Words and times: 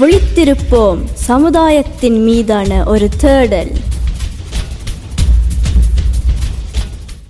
விழித்திருப்போம் 0.00 1.00
சமுதாயத்தின் 1.12 2.18
மீதான 2.22 2.84
ஒரு 2.84 3.08
தேடல். 3.16 3.70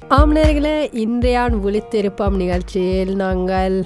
ஆம் 0.08 0.36
நேர்களே 0.36 0.76
இன்றையான் 1.04 1.56
விழித்திருப்போம் 1.64 2.36
நிகழ்ச்சியில் 2.36 3.14
நாங்கள் 3.16 3.76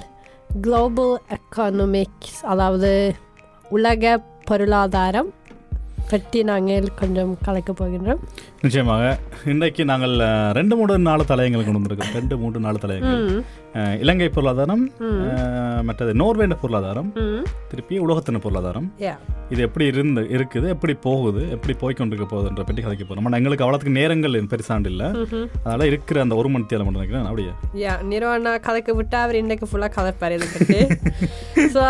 குளோபல் 0.61 1.21
எக்கானமிக்ஸ் 1.37 2.35
அதாவது 2.41 3.15
உலக 3.69 4.19
பொருளாதாரம் 4.43 5.33
பற்றி 6.09 6.43
நாங்கள் 6.43 6.87
கொஞ்சம் 6.95 7.37
கலக்க 7.41 7.73
போகின்றோம். 7.73 8.23
நிச்சயமாக. 8.65 9.05
இன்றைக்கு 9.51 9.83
நாங்கள் 9.89 10.13
ரெண்டு 10.57 10.73
மூணு 10.79 10.93
நாலு 11.07 11.23
தலையங்கள் 11.31 11.65
கொண்டு 11.65 11.79
வந்திருக்கோம் 11.79 12.13
ரெண்டு 12.17 12.35
மூன்று 12.41 12.59
நாலு 12.65 12.77
தலையங்கள். 12.83 13.23
இலங்கை 14.03 14.27
பொருளாதாரம் 14.35 14.83
மற்றது 15.87 16.11
நோர்வேண்ட 16.21 16.55
பொருளாதாரம் 16.61 17.09
திருப்பி 17.71 17.95
உலகத்தின 18.05 18.41
பொருளாதாரம். 18.45 18.87
இது 19.53 19.61
எப்படி 19.67 19.85
இருந்து 19.91 20.21
இருக்குது 20.35 20.67
எப்படி 20.73 20.93
போகுது 21.07 21.41
எப்படி 21.55 21.73
போய் 21.81 21.97
கொண்டிருக்க 21.99 22.27
போகுதுன்ற 22.33 22.63
பற்றி 22.67 22.83
கதைக்க 22.85 23.05
போகிறோம் 23.07 23.25
ஆனால் 23.27 23.39
எங்களுக்கு 23.41 23.65
அவ்வளோத்துக்கு 23.65 23.97
நேரங்கள் 23.99 24.37
பெருசாண்டு 24.53 24.91
இல்லை. 24.93 25.07
அதனால் 25.63 25.87
இருக்கிற 25.89 26.21
அந்த 26.25 26.37
ஒரு 26.41 26.51
மணி 26.53 26.69
தேவை 26.71 26.83
மட்டும் 26.85 27.01
நினைக்கிறேன். 27.01 27.27
அப்படியே? 27.31 27.53
யா 27.83 27.95
நிறுவனா 28.11 28.53
கதைக்க 28.67 28.95
விட்டு 28.99 29.17
அவர் 29.23 29.41
இன்றைக்கு 29.41 29.69
ஃபுல்லாக 29.71 29.93
கதைப்பார் 29.97 30.37
இதை 30.37 30.49
பற்றி 30.55 30.79
ஸோ 31.75 31.83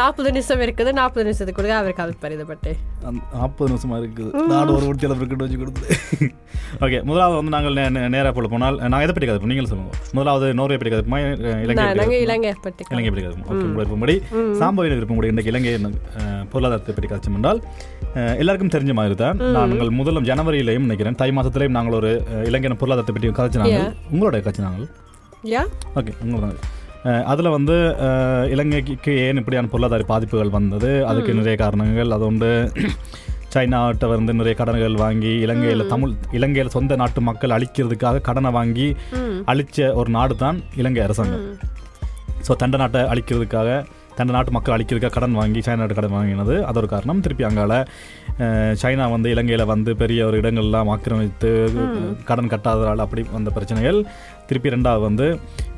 நாற்பது 0.00 0.28
நிமிஷம் 0.36 0.64
இருக்குது. 0.66 0.92
நாற்பது 1.00 1.26
நிமிஷத்துக்குள்ள 1.28 1.76
அவர் 1.82 2.00
கதைப்பார் 2.02 2.36
இதை 2.38 2.46
பற்றி 2.52 2.74
நாற்பது 3.40 3.68
நிமிஷமாக 3.72 4.00
இருக்குது. 4.04 4.30
நாடு 4.54 4.70
ஒரு 4.78 4.86
மணி 4.88 5.02
தேவை 5.02 5.20
இருக்கட்டும் 5.20 5.46
வச்சு 5.48 5.62
கொடுத்து. 5.64 5.95
ஓகே 6.84 6.98
முதலாவது 7.08 7.36
வந்து 7.38 7.52
நாங்கள் 7.54 7.74
நேராக 8.14 8.32
போல 8.36 8.46
போனால் 8.52 8.76
நான் 8.84 9.02
எதை 9.04 9.12
பற்றி 9.12 9.28
கதைப்போம் 9.28 9.50
நீங்களும் 9.52 9.70
சொல்லுங்க. 9.72 9.92
முதலாவது 10.12 10.46
நோர்வே 10.54 10.76
பற்றி 10.76 10.92
கதைப்போமா 10.92 11.18
இலங்கை 11.64 11.76
நாங்கள்? 11.90 12.22
இலங்கை 12.24 12.50
பற்றி 12.64 12.84
இலங்கை 12.90 13.10
பற்றி 13.10 13.24
கதைப்போம் 13.26 13.50
ஓகே 13.50 13.64
உங்களை 13.66 13.82
விருப்பப்படி 13.82 14.14
சாம்பவியின் 14.60 14.96
விருப்பப்படி 14.98 15.30
இன்றைக்கு 15.32 15.52
இலங்கை 15.52 15.72
பொருளாதாரத்தை 16.52 16.94
பற்றி 16.94 17.10
கதைச்சோம் 17.10 17.36
என்றால் 17.40 17.60
எல்லாருக்கும் 18.38 18.74
தெரிஞ்ச 18.76 18.94
மாதிரி 18.94 19.16
தான் 19.16 19.38
நாங்கள் 19.56 19.92
முதலும் 19.98 20.28
ஜனவரியிலையும் 20.30 20.86
நினைக்கிறேன் 20.86 21.20
தை 21.22 21.30
மாதத்திலையும் 21.38 21.76
நாங்கள் 21.78 21.98
ஒரு 22.00 22.10
இலங்கையின் 22.50 22.80
பொருளாதாரத்தை 22.82 23.14
பற்றி 23.14 23.34
கதைச்சினாங்க 23.40 23.80
உங்களோட 24.12 24.40
கதைச்சினாங்க 24.40 24.86
ஓகே 25.98 26.14
உங்களோட 26.24 26.52
அதில் 27.26 27.48
வந்து 27.48 27.74
இலங்கைக்கு 28.50 29.12
ஏன் 29.24 29.40
இப்படியான 29.40 29.68
பொருளாதார 29.72 30.04
பாதிப்புகள் 30.08 30.56
வந்தது? 30.56 30.88
அதுக்கு 31.06 31.36
நிறைய 31.38 31.56
காரணங்கள். 31.56 32.10
அது 32.10 32.24
வந்து 32.24 32.48
சைனாட்ட 33.56 34.06
வந்து 34.14 34.38
நிறைய 34.38 34.54
கடன்கள் 34.60 34.96
வாங்கி 35.04 35.32
இலங்கையில் 35.44 35.90
தமிழ் 35.92 36.14
இலங்கையில் 36.38 36.74
சொந்த 36.76 36.96
நாட்டு 37.02 37.20
மக்கள் 37.28 37.54
அழிக்கிறதுக்காக 37.58 38.24
கடனை 38.30 38.50
வாங்கி 38.58 38.88
அழிச்ச 39.52 39.86
ஒரு 40.00 40.10
நாடு 40.16 40.34
தான் 40.44 40.58
இலங்கை 40.80 41.02
அரசாங்கம். 41.06 41.46
ஸோ 42.46 42.54
தண்டை 42.62 42.78
நாட்டை 42.82 43.02
அழிக்கிறதுக்காக 43.12 43.70
தண்டை 44.18 44.32
நாட்டு 44.34 44.52
மக்கள் 44.56 44.74
அழிக்கிறதுக்காக 44.74 45.14
கடன் 45.16 45.34
வாங்கி 45.38 45.60
சைனா 45.64 45.80
நாட்டு 45.80 45.96
கடன் 45.98 46.14
வாங்கினது. 46.16 46.54
அது 46.68 46.78
ஒரு 46.80 46.88
காரணம். 46.92 47.18
திருப்பி 47.24 47.44
அங்கால 47.48 47.72
சைனா 48.82 49.06
வந்து 49.14 49.28
இலங்கையில் 49.34 49.64
வந்து 49.72 49.90
பெரிய 50.02 50.20
ஒரு 50.28 50.36
இடங்கள்லாம் 50.42 50.90
ஆக்கிரமித்து 50.94 51.50
கடன் 52.30 52.50
கட்டாததால் 52.52 53.04
அப்படி 53.04 53.22
வந்த 53.36 53.50
பிரச்சனைகள். 53.56 53.98
திருப்பி 54.48 54.74
ரெண்டாவது 54.76 55.04
வந்து 55.08 55.26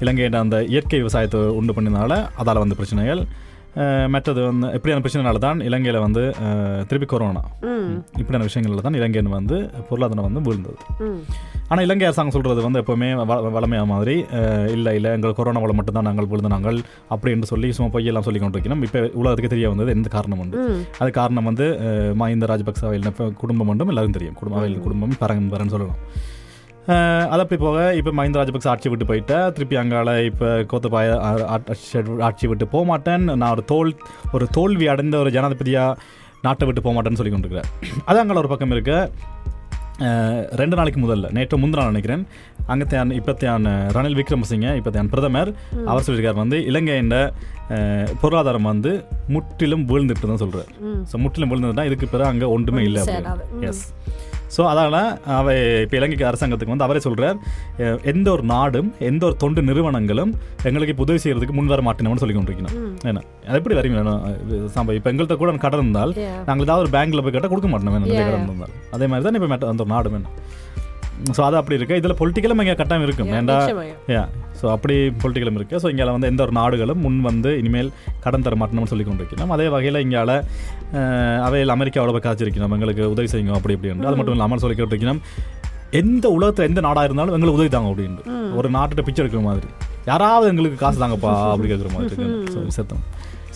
இலங்கையின் 0.04 0.42
அந்த 0.44 0.58
இயற்கை 0.74 1.00
விவசாயத்தை 1.02 1.40
உண்டு 1.60 1.74
பண்ணினால 1.78 2.20
அதால் 2.42 2.62
வந்த 2.64 2.76
பிரச்சனைகள். 2.80 3.22
மற்றது 4.08 4.40
வந்து 4.42 4.66
இப்படியான 4.72 5.02
பிரச்சனைனால 5.02 5.38
தான் 5.38 5.58
இலங்கையில் 5.60 6.00
வந்து 6.00 6.22
திருப்பி 6.88 7.06
கொரோனா 7.06 7.42
இப்படியான 8.20 8.46
விஷயங்கள்ல 8.46 8.80
தான் 8.80 8.94
இலங்கையின் 8.94 9.34
வந்து 9.34 9.56
பொருளாதாரம் 9.88 10.26
வந்து 10.28 10.42
வீழ்ந்தது. 10.46 10.78
ஆனால் 11.68 11.84
இலங்கை 11.84 12.06
அரசாங்கம் 12.06 12.34
சொல்கிறது 12.34 12.60
வந்து 12.62 12.80
எப்போவுமே 12.80 13.08
வ- 13.22 13.42
வளமையா 13.56 13.84
மாதிரி 13.86 14.14
இல்லை 14.70 14.94
இல்லை 14.94 15.10
எங்கள் 15.12 15.34
கொரோனா 15.34 15.60
வளம் 15.60 15.76
மட்டும்தான் 15.76 16.08
நாங்கள் 16.08 16.26
விழுந்த 16.26 16.48
நாங்கள் 16.48 16.78
அப்படி 17.08 17.32
என்று 17.32 17.46
சொல்லி 17.46 17.70
சும்மா 17.72 17.90
பொய்யெல்லாம் 17.94 18.26
சொல்லி 18.26 18.40
கொண்டிருக்கிறோம். 18.40 18.82
இப்போ 18.82 19.00
உலகத்துக்கு 19.14 19.48
தெரிய 19.48 19.68
வந்தது 19.68 19.90
எந்த 19.90 20.08
காரணம் 20.08 20.38
உண்டு. 20.38 20.58
அது 20.98 21.10
காரணம் 21.12 21.44
வந்து 21.44 21.66
மஹிந்த 22.18 22.46
ராஜபக்ச 22.46 22.82
அவையில் 22.84 23.12
குடும்பம் 23.36 23.66
மட்டும் 23.66 23.88
எல்லாரும் 23.88 24.10
தெரியும். 24.10 24.34
குடும்பம் 24.34 24.60
அவையில் 24.60 24.80
குடும்பம் 24.80 25.14
பரம்பரன்னு 25.20 25.74
சொல்லலாம். 25.74 26.00
அஹ், 26.00 26.37
அது 27.32 27.40
அப்படி 27.42 27.58
போக 27.64 27.78
இப்போ 27.98 28.10
மஹிந்த 28.18 28.38
ராஜபக்ச 28.40 28.68
ஆட்சி 28.72 28.88
விட்டு 28.92 29.08
போயிட்டா. 29.08 29.38
திருப்பி 29.56 29.76
அங்கால 29.80 30.10
இப்போ 30.28 30.48
கோத்தபாய 30.70 31.08
ஆட்சி 32.28 32.46
விட்டு 32.50 32.66
போக 32.74 32.84
மாட்டேன். 32.90 33.24
நான் 33.40 33.52
ஒரு 33.56 33.64
தோல் 33.72 33.90
ஒரு 34.36 34.46
தோல்வி 34.56 34.86
அடைந்த 34.92 35.18
ஒரு 35.24 35.32
ஜனாதிபதியா 35.36 35.84
நாட்டை 36.46 36.66
விட்டு 36.68 36.84
போக 36.86 36.94
மாட்டேன்னு 36.96 37.20
சொல்லி 37.20 37.32
கொண்டிருக்கிறேன் 37.34 37.68
அது 38.08 38.20
அங்கால 38.22 38.42
ஒரு 38.44 38.50
பக்கம் 38.52 38.74
இருக்க. 38.76 38.94
ரெண்டு 40.60 40.74
நாளைக்கு 40.78 41.00
முதல்ல 41.04 41.28
நேற்று 41.36 41.56
முந்தின 41.60 41.78
நாள் 41.80 41.92
நினைக்கிறேன். 41.92 42.22
அங்கத்தையான் 42.72 43.14
இப்பத்தையான் 43.20 43.64
ரணில் 43.96 44.18
விக்ரமசிங்க 44.18 44.68
இப்பத்தையான் 44.80 45.10
பிரதமர். 45.14 45.50
அவர் 45.90 46.04
சொல்லியிருக்கார் 46.06 46.42
வந்து 46.42 46.58
இலங்கையின் 46.70 47.14
பொருளாதாரம் 48.22 48.68
வந்து 48.72 48.92
முற்றிலும் 49.36 49.84
வீழ்ந்துட்டு 49.90 50.30
தான் 50.32 50.42
சொல்கிறார் 50.44 50.70
ஸோ 51.12 51.18
முற்றிலும் 51.24 51.52
வீழ்ந்ததுன்னா 51.52 51.86
இதுக்கு 51.90 52.08
பிறகு 52.14 52.32
அங்கே 52.32 52.52
ஒன்றுமே 52.56 52.84
இல்லை. 52.90 53.04
எஸ் 53.70 53.84
ஸோ 54.56 54.60
அதனால் 54.72 54.98
அவை 55.38 55.54
இப்போ 55.84 55.96
இலங்கைக்கு 56.00 56.26
அரசாங்கத்துக்கு 56.30 56.74
வந்து 56.74 56.86
அவரே 56.86 57.02
சொல்கிறார் 57.06 57.38
எந்த 58.12 58.28
ஒரு 58.36 58.44
நாடும் 58.54 58.90
எந்த 59.10 59.22
ஒரு 59.28 59.36
தொண்டு 59.44 59.62
நிறுவனங்களும் 59.70 60.32
எங்களுக்கு 60.68 60.94
இப்போ 60.94 61.06
உதவி 61.08 61.22
செய்யறதுக்கு 61.24 61.56
முன் 61.58 61.72
வர 61.74 61.82
மாட்டேனோம்னு 61.88 62.22
சொல்லி 62.24 62.36
கொண்டிருக்கணும் 62.38 62.76
ஏன்னா 63.10 63.22
அது 63.48 63.58
எப்படி 63.60 63.78
வரீங்க 63.80 64.16
சாம்பா 64.76 64.96
இப்போ 65.00 65.10
எங்கள்கிட்ட 65.12 65.38
கூட 65.42 65.56
கடன் 65.66 65.82
இருந்தால். 65.84 66.14
நாங்கள் 66.48 66.66
ஏதாவது 66.68 66.84
ஒரு 66.86 66.92
பேங்க்ல 66.96 67.22
போய் 67.24 67.34
கேட்டால் 67.36 67.52
கொடுக்க 67.54 67.68
மாட்டோம் 67.74 67.94
வேணும் 67.96 68.10
கடன் 68.30 68.48
இருந்தால். 68.48 68.74
அதே 68.96 69.08
மாதிரி 69.12 69.24
தான் 69.28 69.38
இப்போ 69.40 69.70
அந்த 69.72 69.82
ஒரு 69.86 69.92
நாடு 69.96 70.14
வேணும் 70.16 70.34
ஸோ 71.36 71.40
அது 71.46 71.56
அப்படி 71.60 71.76
இருக்கு. 71.78 71.96
இதில் 72.00 72.18
பொலிட்டிக்கலும் 72.18 72.60
இங்கே 72.64 72.74
கட்டாயம் 72.80 73.04
இருக்கும். 73.06 73.30
ஏன்டா? 73.38 73.56
ஸோ 74.60 74.66
அப்படி 74.74 74.94
பொலிட்டிக்கலும் 75.22 75.58
இருக்குது 75.60 75.80
ஸோ 75.82 75.90
இங்கே 75.92 76.06
வந்து 76.16 76.30
எந்த 76.32 76.42
ஒரு 76.46 76.54
நாடுகளும் 76.60 77.02
முன் 77.06 77.20
வந்து 77.28 77.52
இனிமேல் 77.62 77.90
கடன் 78.24 78.46
தர 78.46 78.56
மாட்டோம்னு 78.62 78.90
சொல்லி 78.92 79.06
கொண்டிருக்கணும் 79.08 79.54
அதே 79.56 79.68
வகையில் 79.74 80.00
இங்கால 80.06 80.32
அவையில் 81.48 81.74
அமெரிக்காவோட 81.76 82.12
போய் 82.16 82.26
காய்ச்சிருக்கணும் 82.26 82.74
எங்களுக்கு 82.78 83.04
உதவி 83.14 83.30
செய்யுங்க 83.34 83.54
அப்படி 83.60 83.76
இப்படி 83.78 83.92
அது 84.10 84.18
மட்டும் 84.20 84.36
இல்லாமல் 84.38 84.62
சொல்லி 84.64 84.78
கொண்டிருக்கணும் 84.80 85.22
எந்த 86.00 86.26
உலகத்தில் 86.36 86.68
எந்த 86.70 86.80
நாடாக 86.86 87.08
இருந்தாலும் 87.08 87.34
எங்களுக்கு 87.36 87.58
உதவி 87.58 87.70
தாங்க 87.74 87.90
அப்படின்ட்டு 87.92 88.34
ஒரு 88.58 88.68
நாட்டுகிட்ட 88.74 89.04
பிச்சை 89.06 89.20
எடுக்கிற 89.22 89.40
மாதிரி. 89.46 89.68
யாராவது 90.10 90.46
எங்களுக்கு 90.52 90.78
காசு 90.82 90.98
தாங்கப்பா 91.02 91.30
அப்படி 91.52 91.68
கேட்குற 91.70 91.90
மாதிரி 91.94 92.08
இருக்கு. 92.08 92.26
ஸோ 92.54 92.58
சத்தம் 92.76 93.02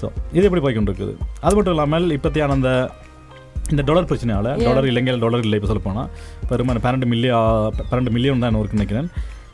ஸோ 0.01 0.07
இது 0.37 0.45
எப்படி 0.49 0.63
போய் 0.65 0.77
கொண்டிருக்குது? 0.77 1.13
அது 1.45 1.55
மட்டும் 1.57 1.75
இல்லாமல் 1.77 2.07
இப்போத்தியான 2.17 2.57
அந்த 2.59 2.71
இந்த 3.73 3.83
டாலர் 3.89 4.09
பிரச்சனையால் 4.11 4.49
டாலர் 4.67 4.89
இலங்கையில் 4.93 5.23
டாலர் 5.25 5.45
இல்லை 5.47 5.59
இப்போ 5.59 5.69
சொல்ல 5.71 5.83
போனால் 5.89 6.09
பெருமான 6.51 6.81
பன்னெண்டு 6.87 7.09
மில்லியன் 7.13 7.79
பன்னெண்டு 7.91 8.15
மில்லியன் 8.17 8.45
தான் 8.45 8.61
இருக்கு 8.63 8.81
நினைக்கிறேன். 8.81 9.09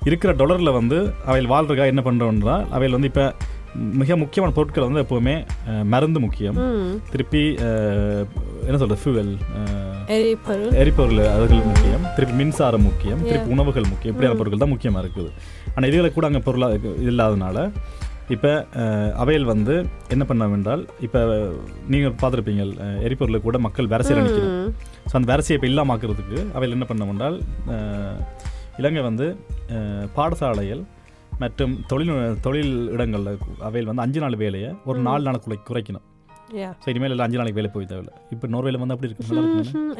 இருக்கிற 0.09 0.33
டாலரில் 0.35 0.77
வந்து 0.77 0.99
அவையில் 1.27 1.53
வாழ்றதுக்காக 1.53 1.93
என்ன 1.93 2.03
பண்ணுறோன்றா 2.05 2.57
அவையில் 2.71 2.97
வந்து 2.97 3.11
இப்போ 3.13 3.25
மிக 3.99 4.17
முக்கியமான 4.17 4.53
பொருட்கள் 4.53 4.87
வந்து 4.87 5.03
எப்போவுமே 5.03 5.35
மருந்து 5.87 6.19
முக்கியம். 6.21 6.57
திருப்பி 7.11 7.43
என்ன 8.67 8.77
சொல்கிறது 8.77 9.01
ஃபியூவல் 9.03 9.33
எரிபொருள். 10.79 11.21
அதுகள் 11.35 11.69
முக்கியம். 11.69 12.05
திருப்பி 12.17 12.35
மின்சாரம் 12.35 12.87
முக்கியம். 12.87 13.21
திருப்பி 13.27 13.53
உணவுகள் 13.55 13.91
முக்கியம். 13.91 14.13
இப்படியான 14.13 14.39
பொருட்கள் 14.41 14.63
தான் 14.63 14.75
முக்கியமாக 14.75 15.03
இருக்குது. 15.05 15.31
ஆனால் 15.75 15.89
இதுகளை 15.91 16.11
கூட 16.11 16.27
அங்கே 16.29 16.43
பொருளா 16.47 16.69
இல்லாதனால 17.09 17.59
இப்போ 18.35 18.51
அவையில் 19.17 19.47
வந்து 19.47 19.75
என்ன 20.09 20.25
பண்ண 20.27 20.47
வேண்டால் 20.47 20.83
இப்போ 21.07 21.21
நீங்கள் 21.89 22.17
பார்த்துருப்பீங்க 22.19 22.65
எரிபொருளை 23.06 23.38
கூட 23.41 23.56
மக்கள் 23.67 23.88
வரிசையில் 23.93 24.21
நிற்கணும் 24.21 24.75
ஸோ 25.06 25.17
அந்த 25.19 25.29
வரிசையை 25.31 25.56
இப்போ 25.56 25.69
இல்லாமாக்குறதுக்கு 25.71 26.38
அவையில் 26.56 26.77
என்ன 26.77 26.87
பண்ண 26.87 27.05
வேண்டால் 27.05 27.37
அஹ், 27.75 28.19
இலங்கை 28.81 29.03
வந்து 29.09 29.27
பாடசாலைகள் 30.17 30.83
மற்றும் 31.43 31.73
தொழில் 31.91 32.13
தொழில் 32.45 32.75
இடங்களில் 32.95 33.41
அவையில் 33.69 33.89
வந்து 33.91 34.05
அஞ்சு 34.05 34.21
நாள் 34.23 34.37
வேலையை 34.45 34.71
ஒரு 34.91 34.99
நாலு 35.09 35.23
நாளுக்குள்ள 35.27 35.57
குறைக்கணும். 35.71 36.05
ஸோ 36.83 36.87
இனிமேல் 36.93 37.13
எல்லாம் 37.15 37.27
அஞ்சு 37.29 37.39
நாளைக்கு 37.41 37.59
வேலை 37.61 37.71
போய் 37.75 37.89
தேவையில்ல. 37.91 38.13
இப்போ 38.35 38.47
நோர்வேல 38.55 38.81
வந்து 38.83 38.95
அப்படி 38.95 39.09
இருக்கு. 39.11 39.25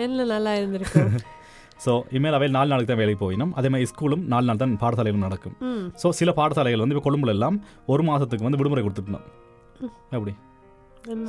என்ன 0.07 0.27
நல்லா 0.35 0.53
இருந்திருக்கும் 0.61 1.11
ஸோ 1.85 1.93
இனிமேல் 2.15 2.37
அவையில் 2.37 2.57
நாலு 2.57 2.71
நாளுக்கு 2.73 2.91
தான் 2.91 3.01
வேலைக்கு 3.03 3.23
போயிடும் 3.25 3.53
அதே 3.59 3.69
மாதிரி 3.73 3.89
ஸ்கூலும் 3.91 4.23
நாலு 4.33 4.47
நாள் 4.49 4.61
தான் 4.63 4.73
பாடசாலைகளும் 4.85 5.27
நடக்கும். 5.27 5.55
ஸோ 6.03 6.09
சில 6.21 6.31
பாடசாலைகள் 6.39 6.83
வந்து 6.85 6.95
இப்போ 6.97 7.05
கொழும்புல 7.09 7.35
எல்லாம் 7.37 7.59
ஒரு 7.95 8.05
மாதத்துக்கு 8.09 8.47
வந்து 8.47 8.61
விடுமுறை 8.61 8.83
கொடுத்துட்டோம் 8.87 9.27
அப்படி 10.17 10.35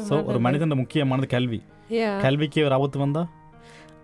ஸோ 0.08 0.16
ஒரு 0.30 0.40
மனிதன் 0.46 0.80
முக்கியமானது 0.84 1.28
கல்வி. 1.36 1.60
கல்விக்கு 2.24 2.60
ஒரு 2.70 2.76
ஆபத்து 2.78 2.98
வந்தா? 3.04 3.22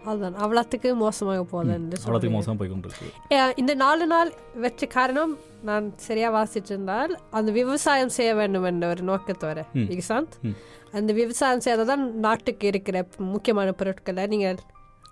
அதுதான் 0.10 0.38
அவ்வளோத்துக்கு 0.44 0.90
மோசமாக 1.06 1.44
போகுதுன்னு 1.54 1.98
அவ்வளோத்துக்கு. 2.02 2.36
மோசமாக 2.38 2.58
போய் 2.62 2.72
கொண்டிருக்கு 2.74 3.40
இந்த 3.62 3.74
நாலு 3.86 4.06
நாள் 4.14 4.32
வச்ச 4.66 4.88
காரணம் 4.98 5.34
நான் 5.70 5.86
சரியா 6.08 6.30
வாசிச்சிருந்தால் 6.38 7.14
அந்த 7.38 7.50
விவசாயம் 7.60 8.16
செய்ய 8.18 8.32
வேண்டும் 8.40 8.68
என்ற 8.72 8.88
ஒரு 8.94 9.04
நோக்கத்தோட. 9.12 9.60
விகசாந்த். 9.92 10.36
அந்த 11.00 11.12
விவசாயம் 11.22 11.66
செய்யறதான் 11.66 12.06
நாட்டுக்கு 12.26 12.66
இருக்கிற 12.72 12.98
முக்கியமான 13.34 13.70
பொருட்களை 13.82 14.26
நீங்கள் 14.34 14.62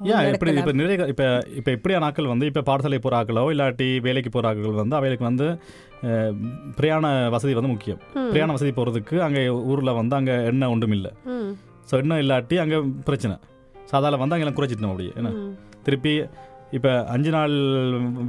ஏன் 0.09 0.15
முன்னெடுக்கலாம். 0.17 0.59
இப்போ 0.61 0.73
நிறைய 0.79 1.05
இப்போ 1.13 1.25
இப்போ 1.59 1.71
இப்படியான 1.77 2.05
ஆட்கள் 2.07 2.31
வந்து 2.31 2.47
இப்போ 2.51 2.61
பாடசாலை 2.69 2.99
போகிற 3.05 3.49
இல்லாட்டி 3.55 3.87
வேலைக்கு 4.07 4.31
போகிற 4.35 4.77
வந்து 4.81 4.97
அவைகளுக்கு 4.99 5.29
வந்து 5.31 5.47
பிரயாண 6.77 7.11
வசதி 7.35 7.53
வந்து 7.59 7.73
முக்கியம் 7.73 7.99
பிரயாண 8.31 8.49
வசதி 8.55 8.71
போகிறதுக்கு 8.79 9.17
அங்கே 9.27 9.43
ஊரில் 9.71 9.97
வந்து 9.99 10.17
அங்கே 10.19 10.35
எண்ணெய் 10.51 10.73
ஒன்றும் 10.73 10.95
இல்லை 10.97 11.11
ஸோ 11.89 11.93
எண்ணெய் 12.03 12.23
இல்லாட்டி 12.23 12.57
அங்கே 12.63 12.79
பிரச்சனை 13.07 13.35
ஸோ 13.87 13.95
அதால் 13.97 14.21
வந்து 14.21 14.35
அங்கெல்லாம் 14.35 14.57
குறைச்சிட்டோம் 14.57 14.91
அப்படியே. 14.91 15.13
என்ன. 15.19 15.29
திருப்பி 15.85 16.13
இப்போ 16.77 16.91
அஞ்சு 17.13 17.31
நாள் 17.31 17.51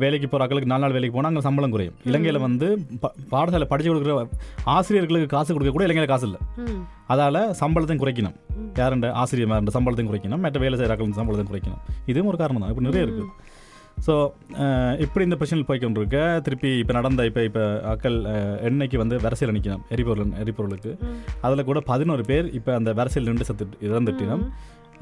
வேலைக்கு 0.00 0.26
போகிற 0.26 0.44
ஆட்களுக்கு 0.44 0.70
நாலு 0.70 0.82
நாள் 0.84 0.94
வேலைக்கு 0.96 1.14
போனால் 1.14 1.30
அங்கே 1.30 1.42
சம்பளம் 1.46 1.72
குறையும். 1.74 1.94
இலங்கையில் 2.08 2.38
வந்து 2.40 2.66
பாடசாலை 3.32 3.66
படித்து 3.70 3.90
கொடுக்குற 3.90 4.14
ஆசிரியர்களுக்கு 4.74 5.28
காசு 5.32 5.54
கொடுக்க 5.54 5.72
கூட 5.72 5.86
இலங்கையில் 5.86 6.12
காசு 6.12 6.26
இல்லை. 6.28 6.40
அதால் 7.12 7.40
சம்பளத்தையும் 7.60 8.02
குறைக்கணும். 8.02 8.36
யாருண்ட? 8.78 9.08
ஆசிரியர் 9.20 9.48
சம்பளத்தையும் 9.76 10.10
குறைக்கணும். 10.10 10.42
மற்ற 10.44 10.60
வேலை 10.60 10.78
செய்கிற 10.78 10.96
சம்பளத்தையும் 11.18 11.52
குறைக்கணும். 11.52 11.80
இதுவும் 12.06 12.30
ஒரு 12.32 12.40
காரணம் 12.42 12.62
தான். 12.62 12.72
இப்படி 12.74 12.88
நிறைய 12.88 13.06
இருக்குது 13.06 13.30
ஸோ 13.98 14.14
இப்படி 15.00 15.24
இந்த 15.24 15.36
பிரச்சனை 15.36 15.64
போய்க்கொண்டு 15.66 16.00
இருக்க 16.00 16.16
திருப்பி 16.46 16.70
இப்போ 16.78 16.92
நடந்த 16.92 17.26
இப்போ 17.28 17.42
இப்போ 17.44 17.62
ஆக்கள் 17.90 18.16
அஹ், 18.30 18.56
எண்ணெய்க்கு 18.68 18.96
வந்து 18.96 19.16
வரிசையில் 19.22 19.54
நிற்கணும் 19.56 19.84
எரிபொருள் 19.90 20.32
எரிபொருளுக்கு. 20.42 20.92
அதில் 21.42 21.68
கூட 21.68 21.80
பதினோரு 21.86 22.22
பேர் 22.24 22.46
இப்போ 22.58 22.72
அந்த 22.74 22.92
வரிசையில் 22.92 23.28
நின்று 23.28 23.46
செத்து 23.50 23.66
இறந்துட்டினம் 23.88 24.42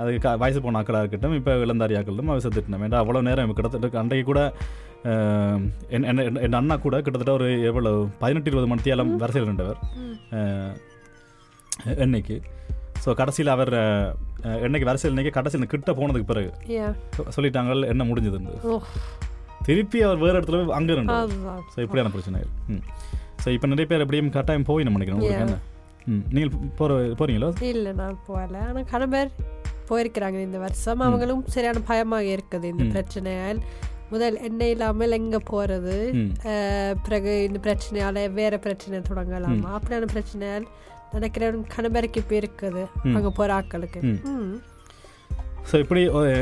அது 0.03 0.13
க 0.19 0.37
வயசு 0.37 0.61
போன 0.61 0.79
ஆக்களாக 0.81 1.03
இருக்கட்டும் 1.03 1.37
இப்போ 1.39 1.55
இளந்தாரி 1.65 1.97
ஆக்களும் 1.99 2.31
அவ 2.31 2.41
செத்துட்டினோம் 2.41 2.85
ஏன்னா 2.87 3.01
அவ்வளோ 3.03 3.23
நேரம் 3.29 3.53
கிட்டத்தட்ட 3.53 4.01
அன்றைக்கு 4.01 4.27
கூட 4.27 4.43
என் 5.95 6.07
என்ன- 6.11 6.25
என் 6.41 6.59
அண்ணா 6.59 6.75
கூட 6.79 6.97
கிட்டத்தட்ட 7.01 7.33
ஒரு 7.39 7.49
எவ்வளோ 7.69 7.93
பதினெட்டு 8.21 8.51
இருபது 8.51 8.71
மணித்தியாலம் 8.73 9.13
வரிசையில் 9.23 9.51
நின்றவர் 9.51 9.81
எண்ணெய்க்கு 11.99 12.37
ஸோ 13.05 13.11
கடைசியில் 13.19 13.55
அவர் 13.55 13.73
எண்ணெய்க்கு 14.61 14.89
வரிசையில் 14.89 15.17
நிற்க 15.19 15.33
கடைசியில் 15.33 15.71
கிட்ட 15.71 15.91
போனதுக்கு 15.95 16.29
பிறகு. 16.29 16.51
சொல்லிட்டாங்க 17.37 17.73
என்ன 17.89 18.03
முடிஞ்சதுன்னு 18.05 18.55
ஓ, 18.67 18.77
திருப்பி 19.63 19.99
அவர் 20.03 20.23
வேறு 20.23 20.37
இடத்துல 20.39 20.59
போய் 20.61 20.77
அங்கே 20.79 20.95
அதுதான். 21.17 21.63
ஸோ 21.73 21.79
இப்படியான 21.85 22.13
பிரச்சனைகள் 22.15 22.53
ம். 22.69 22.83
ஸோ 23.43 23.51
இப்போ 23.51 23.69
நிறைய 23.69 23.87
பேர் 23.87 24.05
எப்படியும் 24.05 24.31
கட்டாயம் 24.31 24.69
போய் 24.69 24.85
நம்ம 24.85 24.99
நினைக்கிறேன் 24.99 25.21
உங்களுக்கு 25.21 25.47
என்ன? 25.47 25.59
ம் 26.09 26.23
நீங்கள் 26.31 26.53
போகிற 26.79 26.93
போகிறீங்களோ 27.19 27.49
இல்ல 27.69 27.89
நான் 27.99 28.17
போகல. 28.27 28.57
ஆனா 28.69 28.81
கணவர் 28.91 29.31
போயிருக்கிறாங்க 29.89 30.39
இந்த 30.41 30.59
வருஷம். 30.59 31.01
அவங்களும் 31.01 31.43
சரியான 31.49 31.83
பயமாக 31.87 32.33
இருக்குது 32.35 32.67
இந்த 32.67 32.85
பிரச்சனையால். 32.95 33.61
முதல் 34.11 34.37
எண்ணெய் 34.41 34.73
இல்லாமல் 34.75 35.17
எங்க 35.19 35.37
அஹ், 36.51 36.95
பிறகு 37.05 37.33
இந்த 37.45 37.59
பிரச்சனையால 37.63 38.25
வேற 38.35 38.55
பிரச்சனை 38.59 38.99
தொடங்கலாமா. 39.07 39.71
அப்படியான 39.77 40.09
பிரச்சனையால் 40.13 40.67
நினைக்கிறேன் 41.15 41.65
கணவருக்கு 41.75 42.21
இப்போ 42.23 42.37
இருக்குது. 42.39 42.83
அங்க 43.17 43.31
போற 43.31 43.51
ஆட்களுக்கு. 43.55 44.01
ஸோ 45.71 45.77
இப்படி 45.83 46.01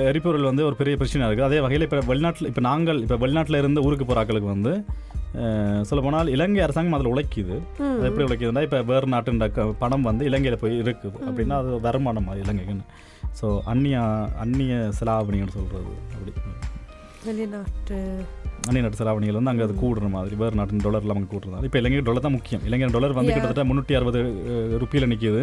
எரிபொருள் 0.08 0.48
வந்து 0.48 0.66
ஒரு 0.66 0.76
பெரிய 0.76 0.94
பிரச்சனை 0.96 1.26
இருக்குது 1.26 1.48
அதே 1.48 1.58
வகையில் 1.60 1.86
இப்போ 1.86 1.98
வெளிநாட்டில் 2.06 2.48
இப்போ 2.50 2.62
நாங்கள் 2.66 3.00
இப்போ 3.02 3.16
வெளிநாட்டில் 3.16 3.58
இருந்து 3.58 3.84
ஊருக்கு 3.86 4.04
போகிற 4.04 4.20
ஆட்களுக்கு 4.22 4.54
வந்து 4.54 4.72
சொல்ல 5.88 6.00
போனால் 6.02 6.32
இலங்கை 6.34 6.62
அரசாங்கம் 6.64 6.96
அதில் 6.96 7.10
உழைக்குது. 7.10 7.56
அது 7.90 8.06
எப்படி 8.08 8.24
உழைக்குதுன்னா 8.26 8.62
இப்போ 8.66 8.78
வேறு 8.88 9.12
நாட்டுன்ற 9.12 9.46
பணம் 9.82 10.06
வந்து 10.08 10.24
இலங்கையில் 10.30 10.62
போய் 10.62 10.80
இருக்குது. 10.82 11.18
அப்படின்னா 11.28 11.56
அது 11.62 11.80
வருமானம் 11.80 12.26
மாதிரி 12.28 12.44
இலங்கைக்குன்னு? 12.46 12.86
ஸோ 13.38 13.46
அந்நிய 13.72 13.98
அந்நிய 14.44 14.74
செலாவணின்னு 14.98 15.56
சொல்கிறது 15.56 15.92
அப்படி. 16.14 16.32
வெளிநாட்டு. 17.28 17.98
அந்நிய 18.68 18.82
நாட்டு 18.84 18.98
செலாவணிகள் 19.00 19.38
வந்து 19.38 19.52
அங்கே 19.52 19.64
அது 19.66 19.74
கூடுற 19.82 20.06
மாதிரி. 20.14 20.34
வேறு 20.42 20.58
நாட்டின் 20.58 20.82
டாலர்லாம் 20.86 21.18
அங்கே 21.20 21.30
கூடுறது. 21.34 21.68
இப்போ 21.68 21.78
இலங்கை 21.80 22.02
டாலர் 22.08 22.26
தான் 22.26 22.36
முக்கியம். 22.36 22.62
இலங்கை 22.68 22.88
டாலர் 22.96 23.16
வந்து. 23.18 23.34
கிட்டத்தட்ட 23.36 23.64
முந்நூற்றி 23.68 23.96
அறுபது 23.98 24.20
ருப்பியில் 24.82 25.10
நிற்கிது. 25.12 25.42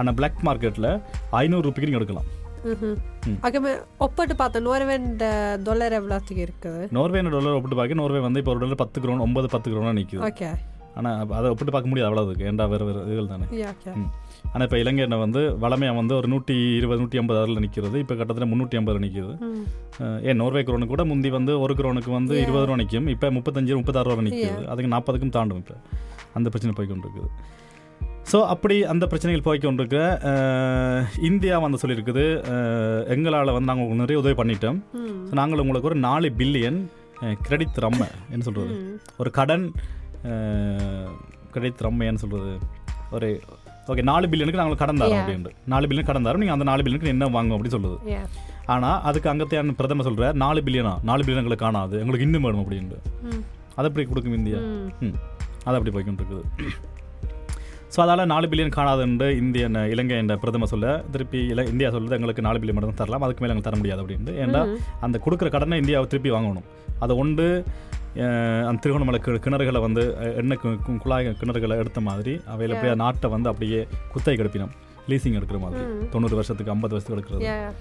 ஆனால் 0.00 0.16
பிளாக் 0.18 0.44
மார்க்கெட்டில் 0.48 0.90
ஐநூறு 1.42 1.66
ருப்பிக்கு 1.66 1.90
நீங்கள் 1.90 2.02
எடுக்கலாம். 2.02 2.28
ஒப்பிட்டு 4.04 4.34
பார்த்தேன் 4.40 4.66
நோர்வேன் 4.68 5.06
டாலர் 5.66 5.96
எவ்வளோத்துக்கு 5.98 6.42
இருக்குது? 6.46 6.80
நோர்வே 6.96 7.22
டாலர் 7.36 7.56
ஒப்பிட்டு 7.58 7.78
பார்க்க 7.80 8.00
நோர்வே 8.02 8.22
வந்து 8.26 8.40
இப்போ 8.42 8.52
ஒரு 8.54 8.62
டாலர் 8.64 8.82
பத்து 8.82 9.02
கிரோன் 9.04 9.24
ஒன்பது 9.26 9.48
பத்து 9.54 9.70
கிரோனா 9.72 9.92
நிற்கிது 10.00 10.24
ஓகே 10.30 10.50
ஆனால் 10.98 11.34
அதை 11.38 11.48
ஒப்பிட்டு 11.52 11.74
பார்க்க 11.74 11.90
முடியாது 11.90 12.08
அவ்வளோதுக்கு 12.08 12.46
ஏன்டா 12.50 12.64
வேறு 12.72 12.86
வேறு 12.88 13.00
இதுகள் 13.08 13.32
தானே. 13.32 13.46
ஆனால் 14.48 14.66
இப்போ 14.66 14.78
இலங்கை 14.80 15.02
எண்ணெய் 15.04 15.22
வந்து 15.22 15.40
வளமையாக 15.62 15.98
வந்து 15.98 16.14
ஒரு 16.16 16.28
நூற்றி 16.32 16.54
இருபது 16.76 17.00
நூற்றி 17.00 17.20
ஐம்பது 17.20 17.38
அதில் 17.40 17.62
நிற்கிறது 17.64 17.96
இப்போ 18.02 18.14
கிட்டத்தட்ட 18.14 18.48
முந்நூற்றி 18.50 18.78
ஐம்பது 18.78 19.00
நிற்கிது 19.00 19.34
ஏன் 20.28 20.38
நோர்வே 20.40 20.62
குரோனுக்கு 20.64 20.94
கூட 20.94 21.04
முந்தி 21.10 21.30
வந்து 21.34 21.54
ஒரு 21.60 21.74
குரோனுக்கு 21.78 22.10
வந்து 22.14 22.34
இருபது 22.42 22.64
ரூபா 22.64 22.78
நிற்கும் 22.80 23.08
இப்போ 23.14 23.28
முப்பத்தஞ்சு 23.36 23.78
முப்பத்தாறு 23.78 24.10
ரூபா 24.10 24.24
நிற்கிது 24.26 24.64
அதுக்கு 24.68 24.92
நாற்பதுக்கும் 24.94 25.34
தாண்டும் 25.36 25.60
இப்போ. 25.62 25.76
அந்த 26.34 26.48
பிரச்சனை 26.50 26.74
போய்க்கொண்டிருக்குது 26.76 27.28
ஸோ 28.26 28.38
அப்படி 28.52 28.76
அந்த 28.90 29.04
பிரச்சனைகள் 29.06 29.44
போய்க்கொண்டிருக்க 29.44 29.98
அஹ், 30.30 31.04
இந்தியா 31.28 31.58
வந்து 31.62 31.80
சொல்லியிருக்குது 31.82 32.24
எங்களால் 33.14 33.52
வந்து 33.52 33.70
நாங்கள் 33.70 33.84
உங்களுக்கு 33.84 34.04
நிறைய 34.04 34.22
உதவி 34.22 34.36
பண்ணிட்டோம். 34.40 34.78
ஸோ 35.28 35.34
நாங்கள் 35.34 35.62
உங்களுக்கு 35.62 35.90
ஒரு 35.90 36.00
நாலு 36.04 36.30
பில்லியன் 36.38 36.80
கிரெடிட் 37.44 37.78
ரம்ம 37.84 38.02
என்ன 38.30 38.42
சொல்கிறது 38.44 38.74
ஒரு 39.18 39.30
கடன் 39.38 39.64
கிரெடிட் 41.52 41.82
ரம்மைன்னு 41.84 42.22
சொல்கிறது 42.22 42.52
ஒரு 43.12 43.28
ஓகே 43.92 44.02
நாலு 44.10 44.26
பில்லியனுக்கு 44.30 44.60
நாங்கள் 44.60 44.80
கடன் 44.82 45.00
தரோம். 45.02 45.18
அப்படின்ட்டு. 45.20 45.52
நாலு 45.72 45.86
பில்லியன் 45.88 46.08
கடன் 46.08 46.26
தரோம். 46.26 46.40
நீங்கள் 46.42 46.56
அந்த 46.56 46.66
நாலு 46.70 46.82
பில்லியனுக்கு 46.84 47.14
என்ன 47.14 47.28
வாங்கும் 47.36 47.56
அப்படி 47.56 47.72
சொல்லுது. 47.74 47.96
ஆனால் 48.74 48.98
அதுக்கு 49.08 49.30
அங்கத்தையான 49.32 49.74
பிரதமர் 49.78 50.08
சொல்கிறார் 50.08 50.36
நாலு 50.44 50.60
பில்லியனா 50.66 50.92
நாலு 51.10 51.22
பில்லியன் 51.24 51.42
எங்களுக்கு 51.42 51.66
காணாது. 51.66 51.96
எங்களுக்கு 52.02 52.26
இன்னும் 52.28 52.46
வேணும் 52.46 52.62
அப்படின்ட்டு. 52.64 52.98
அதை 53.78 53.86
எப்படி 53.90 54.04
கொடுக்கும் 54.10 54.38
இந்தியா? 54.40 54.60
ம். 55.06 55.16
அது 55.66 55.76
அப்படி 55.78 55.92
போய்கிட்டு 55.94 56.22
இருக்குது 56.22 56.74
ஸோ 57.94 57.98
அதால் 58.04 58.30
நாலு 58.32 58.46
பில்லியன் 58.50 58.74
காணாதுன்னு 58.76 59.26
இந்திய 59.42 59.66
இலங்கை 59.92 60.16
என்ற 60.22 60.34
பிரதமர் 60.42 60.70
சொல்ல 60.72 60.88
திருப்பி 61.12 61.38
இல 61.52 61.62
இந்தியா 61.72 61.88
சொல்லுது 61.94 62.16
எங்களுக்கு 62.16 62.44
நாலு 62.46 62.58
பில்லியன் 62.60 62.78
மட்டும் 62.78 62.98
தரலாம் 63.02 63.24
அதுக்கு 63.26 63.42
மேலே 63.42 63.52
எங்களுக்கு 63.52 63.70
தர 63.70 63.78
முடியாது 63.80 64.02
அப்படின்ட்டு. 64.02 64.34
ஏன்னா 64.44 64.60
அந்த 65.06 65.16
கொடுக்குற 65.26 65.48
கடனை 65.54 65.78
இந்தியாவை 65.82 66.08
திருப்பி 66.12 66.32
வாங்கணும். 66.36 66.66
அதை 67.04 67.14
ஒன்று 67.22 67.46
அந்த 68.68 68.80
திருகோணமலை 68.84 69.20
கிணறுகளை 69.24 69.80
வந்து 69.86 70.02
எண்ணெய் 70.40 70.60
குழாய் 71.04 71.28
கிணறுகளை 71.40 71.76
எடுத்த 71.82 72.00
மாதிரி 72.08 72.34
அவையில் 72.54 72.80
போய் 72.82 73.00
நாட்டை 73.02 73.28
வந்து 73.34 73.50
அப்படியே 73.52 73.80
குத்தை 74.12 74.34
கெடுப்பினோம். 74.36 74.74
லீசிங் 75.10 75.36
எடுக்கிற 75.38 75.58
மாதிரி. 75.64 75.84
தொண்ணூறு 76.14 76.38
வருஷத்துக்கு 76.40 76.74
ஐம்பது 76.76 76.94
வருஷத்துக்கு 76.96 77.34
எடுக்கிறது. 77.34 77.72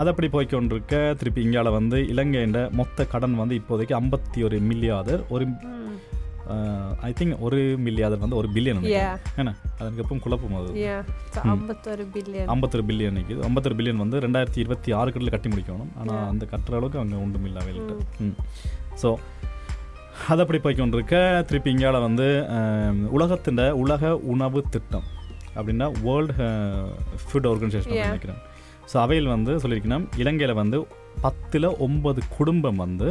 அது 0.00 0.10
அப்படி 0.10 0.28
போய்க்கொண்டிருக்க 0.34 0.92
திருப்பி 1.20 1.40
இங்கால 1.46 1.70
வந்து 1.78 1.98
இலங்கையின் 2.12 2.58
மொத்த 2.80 3.06
கடன் 3.14 3.34
வந்து 3.42 3.54
இப்போதைக்கு 3.60 3.94
ஐம்பத்தி 4.00 4.44
ஒரு 4.48 4.58
மில்லியாதர் 4.70 5.22
ஒரு 5.28 5.46
ஐ 7.02 7.12
திங்க் 7.12 7.38
ஒரு 7.38 7.58
மில்லியாதர் 7.78 8.18
வந்து 8.18 8.36
ஒரு 8.36 8.48
பில்லியன். 8.48 8.80
என்ன 9.36 9.50
அதுக்கு 9.78 10.02
எப்பவும் 10.02 10.20
குழப்பம் 10.20 10.56
அது 10.56 10.70
ஐம்பத்தொரு 11.54 12.04
பில்லியன் 12.14 12.48
ஐம்பத்தொரு 12.48 12.84
பில்லியன் 12.84 13.16
நிற்கிது 13.18 13.42
ஐம்பத்தொரு 13.42 13.74
பில்லியன் 13.74 13.96
வந்து 13.96 14.20
ரெண்டாயிரத்தி 14.20 14.56
இருபத்தி 14.56 14.92
ஆறு 14.92 15.12
கட்டில் 15.12 15.30
கட்டி 15.30 15.48
முடிக்கணும் 15.48 15.92
ஆனால் 15.96 16.28
அந்த 16.28 16.46
கட்டுற 16.46 16.76
அளவுக்கு 16.76 16.98
அங்கே 16.98 17.16
ஒன்றும் 17.16 17.44
இல்லை 17.44 17.62
அவைகிட்ட 17.62 17.94
ம் 18.20 18.36
ஸோ 19.02 19.10
அது 20.28 20.42
அப்படி 20.42 20.58
போய்க்கொண்டிருக்க 20.58 21.16
திருப்பி 21.42 21.70
இங்கால 21.70 22.00
வந்து 22.00 22.26
உலகத்தின் 23.10 23.62
உலக 23.76 24.16
உணவு 24.26 24.62
திட்டம் 24.68 25.06
அப்படின்னா 25.56 25.92
வேர்ல்டு 26.02 26.34
ஃபுட் 27.24 27.46
ஆர்கனைசேஷன். 27.46 27.96
நினைக்கிறேன் 28.06 28.40
ஸோ 28.92 28.96
அவையில் 28.98 29.26
வந்து 29.26 29.56
சொல்லியிருக்கணும் 29.56 30.06
இலங்கையில் 30.16 30.54
வந்து 30.54 30.78
பத்தில் 31.20 31.76
ஒன்பது 31.78 32.20
குடும்பம் 32.36 32.76
வந்து 32.76 33.08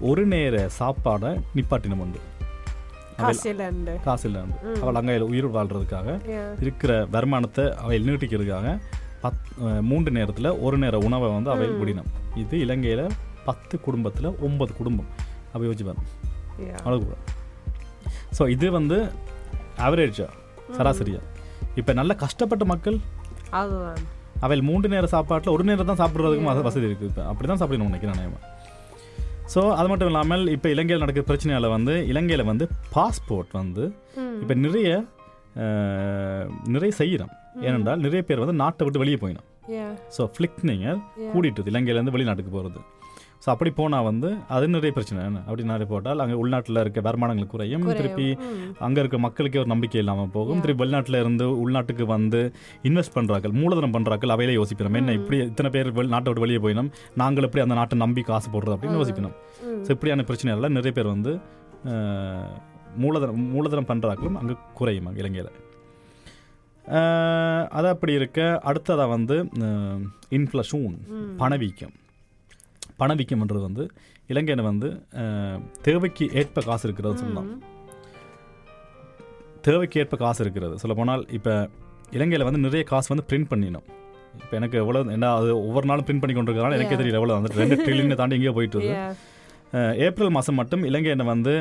ஒரு 0.00 0.26
நேர 0.26 0.68
சாப்பாடை 0.78 1.40
நிப்பாட்டினம் 1.54 1.98
உண்டு 1.98 2.20
காசிலண்டு 3.22 4.00
காசு 4.02 4.28
இல்லாண்டு 4.28 4.80
அவள் 4.80 4.94
அங்கே 4.94 5.18
உயிர் 5.24 5.48
வாழ்றதுக்காக. 5.48 6.08
இருக்கிற 6.60 7.06
வருமானத்தை 7.10 7.74
அவை 7.76 8.04
நீட்டிக்கிறதுக்காக 8.04 8.66
பத் 9.22 9.42
மூன்று 9.80 10.10
நேரத்தில் 10.10 10.58
ஒரு 10.58 10.78
நேர 10.78 10.98
உணவை 10.98 11.30
வந்து 11.30 11.50
அவை 11.50 11.68
விடினம் 11.72 12.10
இது 12.34 12.58
இலங்கையில் 12.58 13.06
பத்து 13.44 13.80
குடும்பத்தில் 13.80 14.36
ஒன்பது 14.40 14.72
குடும்பம். 14.74 15.08
பாருங்க. 15.52 16.06
Yeah. 16.58 16.78
அவ்வளோ 16.84 17.16
ஸோ 18.38 18.48
இது 18.48 18.70
வந்து 18.70 18.96
ஆவரேஜா 19.78 20.26
சராசரியா? 20.76 21.20
இப்போ 21.74 21.92
நல்ல 21.92 22.14
கஷ்டப்பட்ட 22.14 22.64
மக்கள்? 22.64 22.96
அவையில் 24.40 24.64
மூன்று 24.64 24.88
நேர 24.88 25.06
சாப்பாட்டில் 25.06 25.52
ஒரு 25.52 25.64
நேரம் 25.64 25.86
தான் 25.86 26.00
சாப்பிட்றதுக்கும் 26.02 26.42
வச- 26.42 26.60
வசதி 26.60 26.86
இருக்குது. 26.86 27.08
இப்போ 27.08 27.24
அப்படி 27.24 27.48
தான் 27.48 27.56
சாப்பிடணும் 27.56 27.86
நினைக்கிறேன் 27.86 28.16
நான் 28.16 28.40
ஸோ 29.54 29.60
அது 29.72 29.88
மட்டும் 29.88 30.10
இல்லாமல் 30.10 30.44
இப்போ 30.48 30.68
இலங்கையில் 30.68 31.02
நடக்கிற 31.04 31.24
பிரச்சனையால் 31.26 31.68
வந்து 31.68 31.94
இலங்கையில் 32.06 32.44
வந்து 32.44 32.64
பாஸ்போர்ட் 32.94 33.52
வந்து 33.52 33.84
இப்போ 34.42 34.54
நிறைய 34.54 34.90
நிறைய 36.66 36.90
செய்கிறோம் 37.00 37.32
ஏனென்றால் 37.68 37.98
நிறைய 37.98 38.22
பேர் 38.22 38.38
வந்து 38.38 38.60
நாட்டை 38.62 38.84
விட்டு 38.84 39.02
வெளியே 39.02 39.18
போயிடும். 39.22 39.48
ஸோ 40.16 40.22
ஃப்ளிக்னிங்கர் 40.34 41.00
கூடிட்டுது 41.34 41.70
இலங்கையிலேருந்து 41.72 42.14
வெளிநாட்டுக்கு 42.16 42.54
போகிறது 42.54 42.80
ஸோ 43.42 43.44
அப்படி 43.44 43.70
போனால் 43.70 44.02
வந்து 44.02 44.36
அது 44.48 44.66
நிறைய 44.68 44.92
பிரச்சனை. 44.92 45.24
என்ன? 45.24 45.38
அப்படி 45.38 45.62
நிறைய 45.62 45.86
போட்டால் 45.86 46.18
அங்கே 46.18 46.32
உள்நாட்டில் 46.32 46.76
இருக்க 46.76 47.00
வருமானங்கள் 47.00 47.46
குறையும். 47.46 47.82
திருப்பி. 47.96 48.36
அங்கே 48.78 48.98
இருக்க 49.00 49.18
மக்களுக்கே 49.18 49.58
ஒரு 49.58 49.68
நம்பிக்கை 49.68 50.00
இல்லாமல் 50.00 50.28
போகும். 50.28 50.60
திருப்பி 50.60 50.84
வெளிநாட்டில் 50.84 51.20
இருந்து 51.20 51.70
உள்நாட்டுக்கு 51.70 52.02
வந்து 52.02 52.52
இன்வெஸ்ட் 52.82 53.14
பண்ணுறாக்கள் 53.14 53.52
மூலதனம் 53.52 53.92
பண்ணுறாக்கள் 53.92 54.30
அவையிலே 54.30 54.62
யோசிக்கணும் 54.62 54.96
என்ன? 54.96 55.12
இப்படி 55.12 55.38
இத்தனை 55.38 55.72
பேர் 55.72 55.92
வெளி- 55.92 56.08
நாட்டை 56.08 56.32
விட்டு 56.32 56.40
வெளியே 56.40 56.58
போயினோம். 56.58 56.90
நாங்கள் 57.14 57.44
எப்படி 57.44 57.62
அந்த 57.62 57.74
நாட்டை 57.74 57.98
நம்பி 57.98 58.22
காசு 58.22 58.50
போடுறது 58.50 58.64
அப்படின்னு 58.64 59.00
யோசிக்கணும் 59.00 59.34
ஸோ 59.64 59.90
இப்படியான 59.90 60.22
பிரச்சனைகள் 60.22 60.70
நிறைய 60.70 60.92
பேர் 60.92 61.06
வந்து 61.06 61.38
மூலதனம் 62.96 63.42
மூலதனம் 63.50 63.86
பண்ணுறாக்களும் 63.88 64.32
அங்கே 64.32 64.56
குறையும் 64.74 65.06
அங்கே 65.06 65.18
இலங்கையில். 65.18 65.52
அது 67.68 67.88
அப்படி 67.88 68.12
இருக்க. 68.12 68.60
அடுத்ததாக 68.62 69.08
வந்து 69.08 69.48
இன்ஃப்ளஷூன் 70.30 70.96
பணவீக்கம். 71.36 71.92
பணவீக்கம்ன்றது 73.00 73.62
வந்து 73.68 73.84
இலங்கையில் 74.32 74.68
வந்து 74.70 74.88
தேவைக்கு 75.86 76.24
ஏற்ப 76.40 76.62
காசு 76.68 76.84
இருக்கிறது 76.88 77.20
சொல்லலாம். 77.22 77.50
தேவைக்கு 79.66 80.00
ஏற்ப 80.02 80.16
காசு 80.24 80.40
இருக்கிறது. 80.44 80.76
சொல்ல 80.82 80.94
போனால் 81.00 81.24
இப்போ 81.38 81.54
இலங்கையில் 82.18 82.46
வந்து 82.48 82.62
நிறைய 82.66 82.84
காசு 82.92 83.08
வந்து 83.12 83.26
பிரிண்ட் 83.30 83.50
பண்ணினோம். 83.52 83.86
இப்போ 84.42 84.54
எனக்கு 84.58 84.76
எவ்வளோ 84.82 85.00
என்ன 85.16 85.30
அது 85.38 85.50
ஒவ்வொரு 85.68 85.86
நாளும் 85.90 86.06
பிரிண்ட் 86.08 86.22
பண்ணி 86.22 86.34
கொண்டிருக்கிறதுனால 86.36 86.76
எனக்கே 86.78 86.98
தெரியல 87.00 87.20
எவ்வளோ 87.20 87.36
வந்து 87.38 87.60
ரெண்டு 87.62 87.76
ட்ரில்லியனை 87.84 88.16
தாண்டி 88.20 88.36
எங்கேயோ 88.38 88.54
போயிட்டு 88.58 88.80
ஏப்ரல் 90.06 90.34
மாதம் 90.36 90.58
மட்டும் 90.60 90.82
இலங்கையில் 90.88 91.30
வந்து 91.32 91.52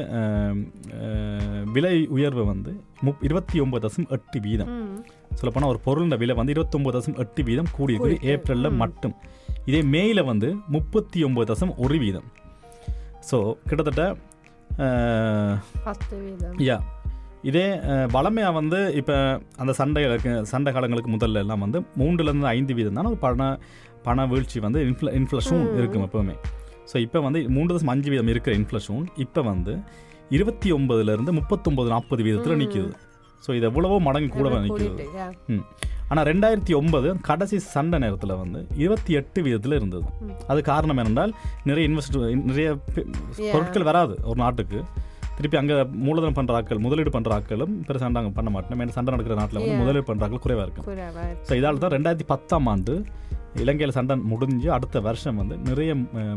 விலை 1.75 1.93
உயர்வு 2.15 2.43
வந்து 2.51 2.71
முப் 3.07 3.21
இருபத்தி 3.27 3.59
ஒன்பது 3.63 3.83
தசம் 3.85 4.07
எட்டு 4.15 4.39
வீதம். 4.47 4.71
சொல்லப்போனால் 5.39 5.71
ஒரு 5.73 5.79
பொருளோட 5.85 6.17
விலை 6.21 6.35
வந்து 6.39 6.53
இருபத்தொம்பது 6.55 6.95
தசம் 6.97 7.17
எட்டு 7.23 7.41
வீதம் 7.49 7.71
கூடியிருக்கு. 7.77 8.17
ஏப்ரலில் 8.33 8.77
மட்டும். 8.81 9.15
இதே 9.69 9.81
மேயில் 9.93 10.21
வந்து 10.31 10.47
முப்பத்தி 10.75 11.19
ஒம்பது 11.27 11.47
தசம் 11.51 11.73
ஒரு 11.85 11.97
வீதம் 12.03 12.27
ஸோ 13.29 13.37
கிட்டத்தட்ட 13.69 14.03
யா. 16.67 16.77
இதே 17.49 17.65
வளமையாக 18.15 18.53
வந்து 18.59 18.79
இப்போ 18.99 19.15
அந்த 19.61 19.71
சண்டைகளுக்கு 19.79 20.31
சண்டை 20.51 20.71
காலங்களுக்கு 20.75 21.11
முதல்ல 21.15 21.43
எல்லாம் 21.43 21.63
வந்து 21.65 21.79
மூன்றுலேருந்து 21.99 22.49
ஐந்து 22.55 22.73
வீதம் 22.79 22.97
தானே. 22.97 23.09
ஒரு 23.13 23.19
பண 23.25 23.47
பண 24.07 24.25
வீழ்ச்சி 24.31 24.59
வந்து 24.65 24.79
இன்ஃப்ள 24.89 25.09
இன்ஃப்ளஷன் 25.19 25.63
இருக்கும் 25.79 26.05
எப்போவுமே. 26.07 26.35
ஸோ 26.91 26.95
இப்போ 27.05 27.19
வந்து 27.27 27.39
மூன்று 27.55 27.75
தசம் 27.75 27.91
அஞ்சு 27.93 28.09
வீதம் 28.13 28.31
இருக்கிற 28.33 28.53
இன்ஃப்ளஷன் 28.59 29.05
இப்போ 29.25 29.41
வந்து 29.51 29.73
இருபத்தி 30.37 30.69
ஒன்பதுலேருந்து 30.77 31.31
முப்பத்தொம்பது 31.39 31.89
நாற்பது 31.93 32.21
வீதத்தில் 32.27 32.59
நிற்கிது 32.61 32.89
ஸோ 33.45 33.55
இது 33.57 33.65
எவ்வளவோ 33.65 33.99
மடங்கு 33.99 34.29
கூட 34.29 34.49
நிற்கிது. 34.65 35.05
ம். 35.49 35.63
ஆனால் 36.09 36.25
ரெண்டாயிரத்தி 36.25 36.73
ஒன்பது 36.75 37.09
கடைசி 37.21 37.57
சண்டை 37.73 37.99
நேரத்தில் 37.99 38.33
வந்து 38.35 38.67
இருபத்தி 38.75 39.13
எட்டு 39.13 39.41
வீதத்தில் 39.41 39.75
இருந்தது. 39.77 40.05
அது 40.47 40.61
காரணம் 40.61 40.97
என்னென்றால் 40.97 41.33
நிறைய 41.63 41.89
இன்வெஸ்ட் 41.89 42.17
நிறைய 42.49 42.67
பொருட்கள் 43.53 43.87
வராது 43.89 44.15
ஒரு 44.23 44.39
நாட்டுக்கு. 44.39 44.79
திருப்பி 45.37 45.57
அங்கே 45.57 45.75
மூலதனம் 46.07 46.35
பண்ணுற 46.37 46.53
ஆட்கள் 46.53 46.79
முதலீடு 46.79 47.11
பண்ணுற 47.13 47.31
ஆட்களும் 47.37 47.73
பெருசாக 47.87 48.17
அங்கே 48.21 48.33
பண்ண 48.35 48.49
மாட்டோம். 48.49 48.79
ஏன்னா 48.79 48.95
சண்டை 48.97 49.11
நடக்கிற 49.13 49.35
நாட்டில் 49.35 49.59
வந்து. 49.59 49.77
முதலீடு 49.81 50.07
பண்ணுற 50.09 50.23
ஆட்கள் 50.23 50.45
குறைவாக 50.45 50.65
இருக்கும். 50.65 50.87
ஸோ 51.49 51.53
இதால் 51.61 51.83
தான் 51.85 51.93
ரெண்டாயிரத்தி 51.97 52.27
பத்தாம் 52.33 52.67
ஆண்டு 52.67 52.95
இலங்கையில் 53.63 53.95
சண்டை 53.95 54.15
முடிஞ்சு 54.31 54.67
அடுத்த 54.75 54.97
வருஷம் 55.07 55.39
வந்து 55.41 55.55
நிறைய 55.69 55.91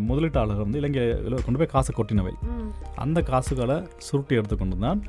முதலீட்டாளர்கள் 0.09 0.65
வந்து 0.67 0.81
இலங்கையில் 0.83 1.45
கொண்டு 1.45 1.61
போய் 1.61 1.71
காசு 1.75 1.91
கொட்டினவை. 1.99 2.33
அந்த 3.05 3.19
காசுகளை 3.31 3.77
சுருட்டி 4.07 4.35
எடுத்துக்கொண்டு 4.39 4.77
தான் 4.87 5.01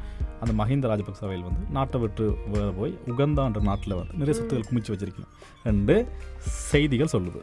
அந்த 0.41 0.53
மஹிந்த 0.61 0.87
ராஜபக்சவையில் 0.91 1.45
வந்து 1.47 1.63
நாட்டை 1.77 1.99
விட்டு 2.03 2.25
போய் 2.79 2.93
உகந்தான்ற 3.13 3.61
நாட்டில் 3.69 3.97
வந்து 3.99 4.19
நிறைய 4.21 4.35
சொத்துக்கள் 4.39 4.69
குமிச்சு 4.69 4.93
வச்சிருக்கணும் 4.93 5.31
ரெண்டு 5.69 5.95
செய்திகள் 6.71 7.13
சொல்லுது. 7.15 7.41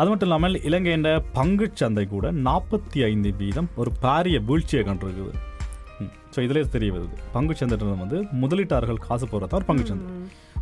அது 0.00 0.08
மட்டும் 0.10 0.28
இல்லாமல் 0.28 0.56
இலங்கையின் 0.68 1.06
பங்குச் 1.38 1.78
சந்தை 1.82 2.04
கூட 2.14 2.26
நாற்பத்தி 2.48 2.98
ஐந்து 3.10 3.30
வீதம் 3.42 3.70
ஒரு 3.82 3.92
பாரிய 4.04 4.38
வீழ்ச்சியை 4.50 4.82
கண்டிருக்குது. 4.88 5.32
ஸோ 6.34 6.38
இதிலே 6.46 6.62
தெரிய 6.74 6.90
வருது. 6.96 7.16
பங்குச் 7.36 7.60
சந்தைன்றது 7.62 7.96
வந்து 8.04 8.18
முதலீட்டாளர்கள் 8.42 9.04
காசு 9.06 9.26
போடுறதா 9.26 9.58
ஒரு 9.60 9.68
பங்குச் 9.70 9.90
சந்தை. 9.92 10.12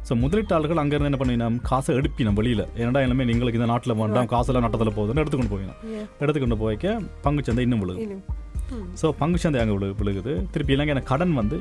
ஸோ 0.08 0.14
முதலீட்டாளர்கள் 0.22 0.80
அங்கேருந்து 0.82 1.10
என்ன 1.10 1.18
பண்ணினோம் 1.20 1.56
காசை 1.68 1.92
எடுப்பினோம் 1.98 2.36
வெளியில். 2.38 2.64
ஏன்னா 2.80 3.00
எல்லாமே 3.06 3.24
எங்களுக்கு 3.34 3.58
இந்த 3.60 3.68
நாட்டில் 3.72 3.96
வேண்டாம் 4.00 4.28
காசெல்லாம் 4.34 4.64
நட்டத்தில் 4.66 4.96
போகுதுன்னு 4.98 5.22
எடுத்துக்கொண்டு 5.22 5.54
Yeah. 5.92 6.04
எடுத்துக்கொண்டு 6.22 6.58
போய்க்க 6.62 6.86
பங்குச் 7.24 7.48
சந்தை 7.48 7.64
இன்னும் 7.66 7.82
விழுது 7.82 8.00
இன்னும். 8.04 8.22
ம். 8.76 8.86
ஸோ 9.00 9.06
பங்குச்சந்தை 9.20 9.60
அங்கே 9.62 9.74
விழு 9.78 9.88
விழுகுது. 10.00 10.32
திருப்பி 10.54 10.74
இலங்கை 10.76 11.02
கடன் 11.12 11.34
வந்து 11.40 11.58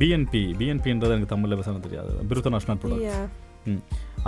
பிஎன்பி 0.00 0.42
பிஎன்பின்றது 0.60 1.14
எனக்கு 1.16 1.32
தமிழில் 1.32 1.58
பேச 1.60 1.72
தெரியாது. 1.86 2.12
பிருத்த 2.30 2.52
நேஷனல் 2.54 2.80
ப்ராடக்ட் 2.82 3.42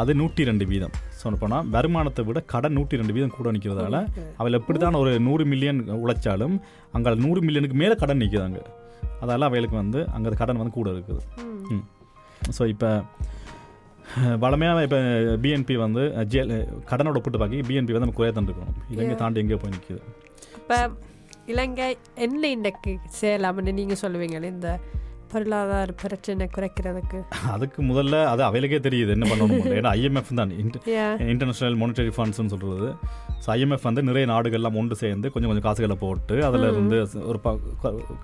அது 0.00 0.10
நூற்றி 0.20 0.42
ரெண்டு 0.48 0.64
வீதம் 0.70 0.94
சொல்ல 1.20 1.36
போனால் 1.40 1.66
வருமானத்தை 1.74 2.22
விட 2.28 2.38
கடன் 2.52 2.74
நூற்றி 2.78 2.98
ரெண்டு 3.00 3.14
வீதம் 3.16 3.34
கூட 3.36 3.50
நிற்கிறதால 3.56 3.96
அவள் 4.40 4.56
எப்படி 4.58 4.78
தான் 4.78 4.98
ஒரு 5.00 5.12
நூறு 5.26 5.44
மில்லியன் 5.52 5.80
உழைச்சாலும் 6.02 6.54
அங்கே 6.96 7.12
நூறு 7.24 7.40
மில்லியனுக்கு 7.46 7.78
மேலே 7.82 7.96
கடன் 8.02 8.22
நிற்குதாங்க 8.22 8.60
அதால 9.22 9.46
அவைகளுக்கு 9.50 9.76
வந்து 9.82 10.00
அங்கே 10.16 10.32
கடன் 10.40 10.60
வந்து 10.60 10.74
கூட 10.78 10.88
இருக்குது. 10.94 11.20
ம். 11.74 11.84
ஸோ 12.56 12.62
இப்போ 12.74 12.90
வளமையாக 14.42 14.82
இப்போ 14.86 14.98
பிஎன்பி 15.44 15.74
வந்து 15.76 16.02
ஜெல் 16.32 16.52
கடனோட 16.90 17.18
ஒப்பிட்டு 17.20 17.40
பார்க்க 17.42 17.68
பிஎன்பி 17.70 17.94
வந்து 17.94 18.06
நம்ம 18.06 18.18
குறைய 18.20 18.32
தான் 18.34 18.48
இருக்கணும். 18.48 18.76
இலங்கை 18.94 19.16
தாண்டி 19.22 19.40
எங்கேயோ 19.42 19.58
போய் 19.62 19.74
நிற்கிது 19.76 20.00
இப்ப 20.60 20.78
இலங்கை 21.52 21.88
என்ன 22.26 22.48
இன்றைக்கு 22.56 22.92
செய்யலாம்னு 23.20 23.72
நீங்க 23.80 23.96
சொல்லுவீங்களே 24.02 24.48
இந்த 24.56 24.70
பொருளாதார 25.32 25.92
பிரச்சனை 26.02 26.46
குறைக்கிறதுக்கு? 26.56 27.18
அதுக்கு 27.52 27.80
முதல்ல 27.82 28.16
அது 28.32 28.42
அவைகளுக்கே 28.48 28.78
தெரியுது 28.86 29.14
என்ன 29.16 29.26
பண்ணணும் 29.30 29.78
ஏன்னா 29.78 29.92
ஐஎம்எஃப் 30.00 30.32
தான். 30.40 30.52
இன்டர்நேஷனல் 31.32 31.78
மானிட்டரி 31.80 32.12
ஃபண்ட்ஸ்னு 32.16 32.52
சொல்கிறது 32.54 32.88
ஸோ 33.42 33.50
ஐஎம்எஃப் 33.54 33.86
வந்து 33.88 34.02
நிறைய 34.02 34.26
நாடுகள்லாம் 34.30 34.78
ஒன்று 34.78 34.96
சேர்ந்து 35.00 35.26
கொஞ்சம் 35.32 35.50
கொஞ்சம் 35.50 35.66
காசுகளை 35.66 35.96
போட்டு 36.00 36.36
அதில் 36.46 36.68
இருந்து 36.70 36.96
ஒரு 37.26 37.38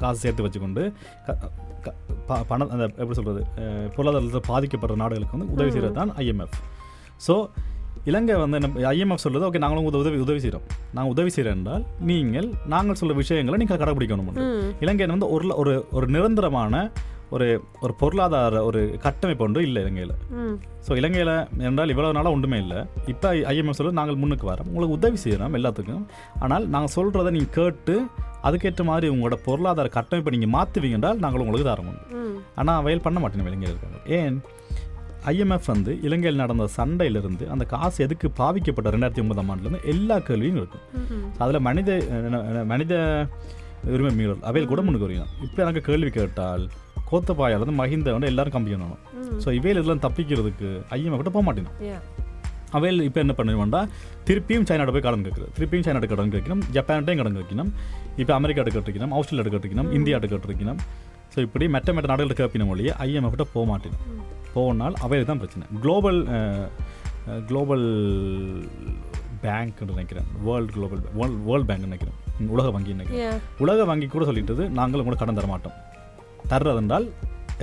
காசு 0.01 0.19
சேர்த்து 0.23 0.45
வச்சுக்கொண்டு 0.45 0.85
பணம் 2.49 2.71
அந்த 2.71 2.85
எப்படி 2.95 3.17
சொல்கிறது 3.19 3.43
பொருளாதாரத்தில் 3.95 4.49
பாதிக்கப்படுற 4.49 4.97
நாடுகளுக்கு 5.01 5.37
வந்து 5.37 5.53
உதவி 5.55 5.71
செய்கிறது 5.71 5.97
தான் 5.97 6.13
ஐஎம்எஃப் 6.21 6.57
ஸோ 7.27 7.35
இலங்கை 8.07 8.37
வந்து 8.39 8.59
நம்ம 8.61 8.85
ஐஎம்எஃப் 8.91 9.25
சொல்லுது 9.25 9.47
ஓகே 9.49 9.61
நாங்களும் 9.61 9.87
உத- 9.89 10.01
உதவி 10.01 10.19
உதவி 10.19 10.41
செய்கிறோம் 10.41 10.65
நாங்கள் 10.93 11.13
உதவி 11.13 11.31
செய்கிறோம் 11.31 11.59
என்றால் 11.59 11.83
நீங்கள் 12.05 12.49
நாங்கள் 12.69 12.99
சொல்ல 13.01 13.15
விஷயங்களை 13.19 13.59
நீங்கள் 13.59 13.81
கடைப்பிடிக்கணும் 13.83 14.31
இலங்கை 14.83 15.07
வந்து 15.09 15.29
ஒரு 15.35 15.51
ஒரு 15.57 15.75
ஒரு 15.93 16.07
நிரந்தரமான 16.09 16.75
ஒரு 17.35 17.47
ஒரு 17.85 17.93
பொருளாதார 18.01 18.63
ஒரு 18.69 18.81
கட்டமைப்பு 19.05 19.45
ஒன்று 19.47 19.61
இல்லை 19.69 19.81
இலங்கையில். 19.85 20.15
ஸோ 20.87 20.93
இலங்கையில் 21.01 21.35
என்றால் 21.69 21.93
இவ்வளவு 21.93 22.17
நாளாக 22.17 22.37
ஒன்றுமே 22.37 22.59
இல்லை. 22.65 22.81
இப்போ 23.13 23.29
ஐஎம்எஃப் 23.53 23.79
சொல்ல 23.79 23.93
நாங்கள் 24.01 24.21
முன்னுக்கு 24.23 24.47
வரோம். 24.51 24.69
உங்களுக்கு 24.73 24.97
உதவி 24.99 25.19
செய்கிறோம் 25.25 25.57
எல்லாத்துக்கும். 25.59 26.05
ஆனால் 26.45 26.67
நாங்கள் 26.75 26.95
சொல்கிறத 26.97 27.33
நீங்கள் 27.37 27.55
கேட்டு 27.59 27.95
அதுக்கேற்ற 28.49 28.85
மாதிரி 28.91 29.09
உங்களோட 29.15 29.37
பொருளாதார 29.47 29.89
கட்டமைப்பை 29.99 30.33
நீங்கள் 30.37 30.55
மாற்றுவீங்க 30.57 30.99
என்றால் 30.99 31.23
நாங்கள் 31.25 31.45
உங்களுக்கு 31.45 31.71
தரோம். 31.71 31.95
ஆனால் 32.61 32.79
அவையில் 32.83 33.07
பண்ண 33.07 33.21
மாட்டேன் 33.23 33.51
இலங்கையில் 33.53 33.75
இருக்காங்க 33.75 34.01
ஏன்? 34.19 34.37
ஐஎம்எஃப் 35.33 35.73
வந்து 35.73 35.93
இலங்கையில் 36.07 36.41
நடந்த 36.43 36.65
சண்டையிலிருந்து 36.77 37.45
அந்த 37.55 37.65
காசு 37.73 37.99
எதுக்கு 38.07 38.29
பாவிக்கப்பட்ட 38.41 38.95
ரெண்டாயிரத்தி 38.95 39.25
ஒன்பதாம் 39.25 39.51
ஆண்டுலேருந்து 39.53 39.83
எல்லா 39.93 40.17
கேள்வியும் 40.29 40.61
இருக்கும். 40.61 40.87
அதில் 41.43 41.65
மனித 41.69 41.91
மனித 42.73 42.95
உரிமை 43.95 44.11
மீறல் 44.19 44.43
அவையில் 44.49 44.73
கூட 44.73 44.81
முன்னுக்கு 44.87 45.07
வருகிறோம். 45.07 45.35
இப்போ 45.47 45.61
எனக்கு 45.65 45.83
கேள்வி 45.91 46.11
கேட்டால் 46.17 46.65
கோத்தபாயால் 47.13 47.63
வந்து 47.65 47.77
மஹிந்த 47.83 48.13
வந்து 48.17 48.31
எல்லாரும் 48.33 48.55
கம்பி 48.57 48.75
பண்ணணும் 48.75 49.01
ஸோ 49.45 49.49
இவையில் 49.59 49.81
இதெல்லாம் 49.81 50.05
தப்பிக்கிறதுக்கு 50.07 50.69
ஐஎம்எஃப் 50.99 51.23
கிட்ட 51.23 51.33
போக 51.37 51.45
மாட்டேன். 51.49 51.71
அவையில் 52.77 53.01
இப்போ 53.07 53.21
என்ன 53.23 53.33
பண்ணுவேன்டா 53.39 53.81
திருப்பியும் 54.29 54.67
சைனாட்ட 54.69 54.93
போய் 54.95 55.07
கடன் 55.07 55.25
கேட்குறது 55.27 55.51
திருப்பியும் 55.57 55.87
சைனாட்ட 55.87 56.09
கடன் 56.13 56.35
கேட்கணும் 56.35 56.63
ஜப்பான்ட்டையும் 56.77 57.21
கடன் 57.21 57.37
கேட்கணும் 57.39 57.71
இப்போ 58.23 58.33
அமெரிக்காட்ட 58.39 58.71
கேட்டிருக்கணும் 58.75 59.15
ஆஸ்திரேலியாட்ட 59.19 59.53
கேட்டிருக்கணும் 59.55 59.91
இந்தியாட்ட 59.99 60.29
கேட்டிருக்கணும். 60.33 60.81
ஸோ 61.35 61.39
இப்படி 61.47 61.67
மெட்ட 61.75 61.91
மெட்ட 61.97 62.09
நாடுகள்ட்ட 62.13 62.37
கேட்பின 62.41 62.67
மொழியே 62.71 62.95
ஐஎம்எஃப் 63.07 63.35
கிட்ட 63.35 63.47
போக 63.57 63.65
மாட்டேன். 63.73 63.97
போனால் 64.55 64.97
அவையில் 65.05 65.29
தான் 65.31 65.41
பிரச்சனை. 65.43 65.67
குளோபல் 65.85 66.21
குளோபல் 67.51 67.87
பேங்க் 69.45 69.81
நினைக்கிறேன். 69.93 70.27
World 70.49 70.73
global 70.77 71.03
world 71.19 71.39
world 71.49 71.69
bank 71.71 71.89
நினைக்கிறேன். 71.91 72.19
உலக 72.57 72.69
வங்கி 72.77 72.93
நினைக்கிறேன். 72.97 73.41
உலக 73.65 73.85
வங்கி 73.91 74.07
கூட 74.15 74.25
சொல்லிட்டது 74.31 74.65
நாங்கள் 74.81 75.01
உங்களுக்கு 75.03 75.25
கடன் 75.25 75.41
தர 75.41 75.49
மாட்டோம். 75.55 75.77
தர்றதென்றால் 76.51 77.07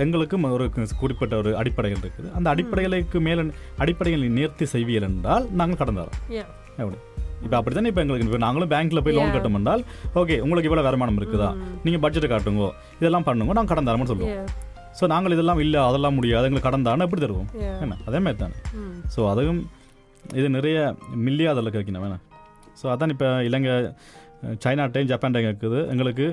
எங்களுக்கும் 0.04 0.44
ஒரு 0.56 0.64
குறிப்பிட்ட 1.00 1.34
ஒரு 1.42 1.50
அடிப்படைகள் 1.60 2.02
இருக்குது. 2.04 2.28
அந்த 2.38 2.48
அடிப்படைகளுக்கு 2.54 3.18
மேலே 3.26 3.42
அடிப்படைகளை 3.82 4.28
நேர்த்தி 4.38 4.66
செய்வியல் 4.74 5.06
என்றால் 5.08 5.46
நாங்கள் 5.60 5.80
கடன் 5.80 6.00
தரோம். 6.00 6.18
எப்படி? 6.82 6.98
இப்போ 7.44 7.56
அப்படி 7.58 7.74
தானே 7.76 7.90
இப்போ 7.90 8.02
எங்களுக்கு 8.04 8.26
இப்போ 8.28 8.40
நாங்களும் 8.44 8.70
பேங்க்கில் 8.72 9.02
போய் 9.04 9.16
லோன். 9.18 9.32
கட்டும் 9.34 9.56
என்றால் 9.58 9.82
ஓகே 10.20 10.36
உங்களுக்கு 10.44 10.68
இவ்வளோ 10.70 10.84
வருமானம் 10.86 11.18
இருக்குதா? 11.20 11.48
நீங்கள் 11.84 12.02
பட்ஜெட்டை 12.04 12.28
காட்டுங்க 12.32 12.66
இதெல்லாம் 13.00 13.26
பண்ணுங்க 13.28 13.56
நாங்கள் 13.58 13.72
கடன் 13.72 13.88
தரோம்னு 13.88 14.10
சொல்லுவோம். 14.12 14.48
ஸோ 14.98 15.06
நாங்கள் 15.12 15.34
இதெல்லாம் 15.36 15.60
இல்லை 15.64 15.80
அதெல்லாம் 15.88 16.16
முடியாது 16.18 16.46
எங்களுக்கு 16.48 16.68
கடன் 16.68 16.88
தானே 16.88 17.04
எப்படி 17.06 17.22
தருவோம். 17.24 17.50
என்ன? 17.84 17.98
அதே 18.08 18.20
மாதிரி 18.24 18.40
தானே. 18.44 18.56
ஸோ 19.14 19.20
அதுவும் 19.32 19.60
இது 20.40 20.48
நிறைய 20.56 20.78
மில்லியாதில் 21.26 21.74
கேட்கணும் 21.76 22.04
வேணாம் 22.06 22.24
ஸோ 22.80 22.86
அதான் 22.94 23.12
இப்போ 23.14 23.28
இலங்கை 23.48 23.74
சைனாட்டையும் 24.64 25.10
ஜப்பான்டையும் 25.12 25.50
இருக்குது. 25.50 25.78
எங்களுக்கு 25.92 26.26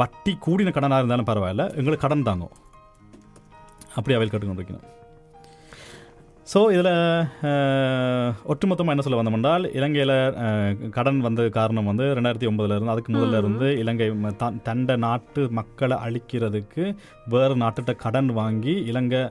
வட்டி 0.00 0.34
கூடின 0.46 0.72
கடனாக 0.76 1.02
இருந்தாலும் 1.02 1.30
பரவாயில்ல. 1.30 1.64
எங்களுக்கு 1.80 2.04
கடன் 2.04 2.28
தாங்கும். 2.28 2.54
அப்படி 3.96 4.14
அவையில் 4.16 4.32
கேட்டுக்கொண்டு 4.32 4.62
இருக்கணும் 4.62 4.86
ஸோ 6.48 6.58
இதில் 6.74 6.90
ஒட்டுமொத்தமாக 8.52 8.94
என்ன 8.94 9.04
சொல்ல 9.04 9.20
வந்தோம்னால் 9.20 9.64
இலங்கையில் 9.78 10.12
கடன் 10.96 11.18
வந்த 11.24 11.46
காரணம் 11.56 11.88
வந்து 11.90 12.04
ரெண்டாயிரத்தி 12.16 12.48
ஒன்பதுல 12.50 12.76
இருந்து 12.76 12.92
அதுக்கு 12.92 13.14
முதல்ல 13.14 13.40
இருந்து 13.42 13.68
இலங்கை 13.82 14.06
தான் 14.42 14.60
தண்ட 14.68 14.96
நாட்டு 15.06 15.44
மக்களை 15.58 15.96
அழிக்கிறதுக்கு 16.06 16.84
வேறு 17.34 17.56
நாட்டுகிட்ட 17.62 17.94
கடன் 18.04 18.30
வாங்கி 18.40 18.74
இலங்கை 18.92 19.22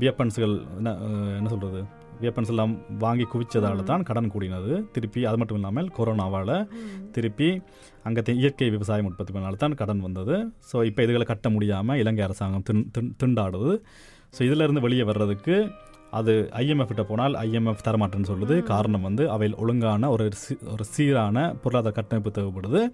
வியப்பன்ஸுகள் 0.00 0.56
என்ன 0.78 1.50
சொல்கிறது 1.50 1.82
வியப்பன்ஸ் 2.22 2.48
எல்லாம் 2.48 2.76
வாங்கி 2.98 3.26
குவிச்சதால 3.34 3.82
தான் 3.82 4.02
கடன் 4.02 4.30
கூடினது. 4.30 4.90
திருப்பி 4.90 5.24
அது 5.24 5.38
மட்டும் 5.38 5.56
இல்லாமல் 5.56 5.90
கொரோனாவால் 5.98 6.68
திருப்பி 7.10 7.62
அங்கே 8.02 8.34
இயற்கை 8.34 8.70
விவசாயம் 8.70 9.04
உற்பத்தி 9.04 9.32
பண்ணால 9.32 9.56
தான் 9.56 9.74
கடன் 9.74 10.00
வந்தது. 10.00 10.32
ஸோ 10.72 10.84
இப்போ 10.84 11.02
இதுகளை 11.02 11.22
கட்ட 11.22 11.50
முடியாமல் 11.50 11.98
இலங்கை 11.98 12.24
அரசாங்கம் 12.24 12.62
திண்- 12.72 13.10
திண்டாடுது. 13.24 13.82
ஸோ 14.38 14.42
இதிலிருந்து 14.42 14.80
வெளியே 14.80 15.02
வர்றதுக்கு 15.02 15.70
அது 16.10 16.48
ஐஎம்எஃப் 16.52 16.86
கிட்ட 16.86 17.02
போனால் 17.02 17.34
ஐஎம்எஃப் 17.34 17.84
தரமாட்டேன்னு 17.84 18.24
சொல்லுது. 18.26 18.62
காரணம் 18.62 19.00
வந்து 19.00 19.30
அவையில் 19.30 19.58
ஒழுங்கான 19.58 20.10
ஒரு 20.10 20.30
சி- 20.48 20.72
ஒரு 20.72 20.84
சீரான 20.84 21.54
பொருளாதார 21.62 21.94
கட்டமைப்பு 21.94 22.42
தேவைப்படுது. 22.42 22.88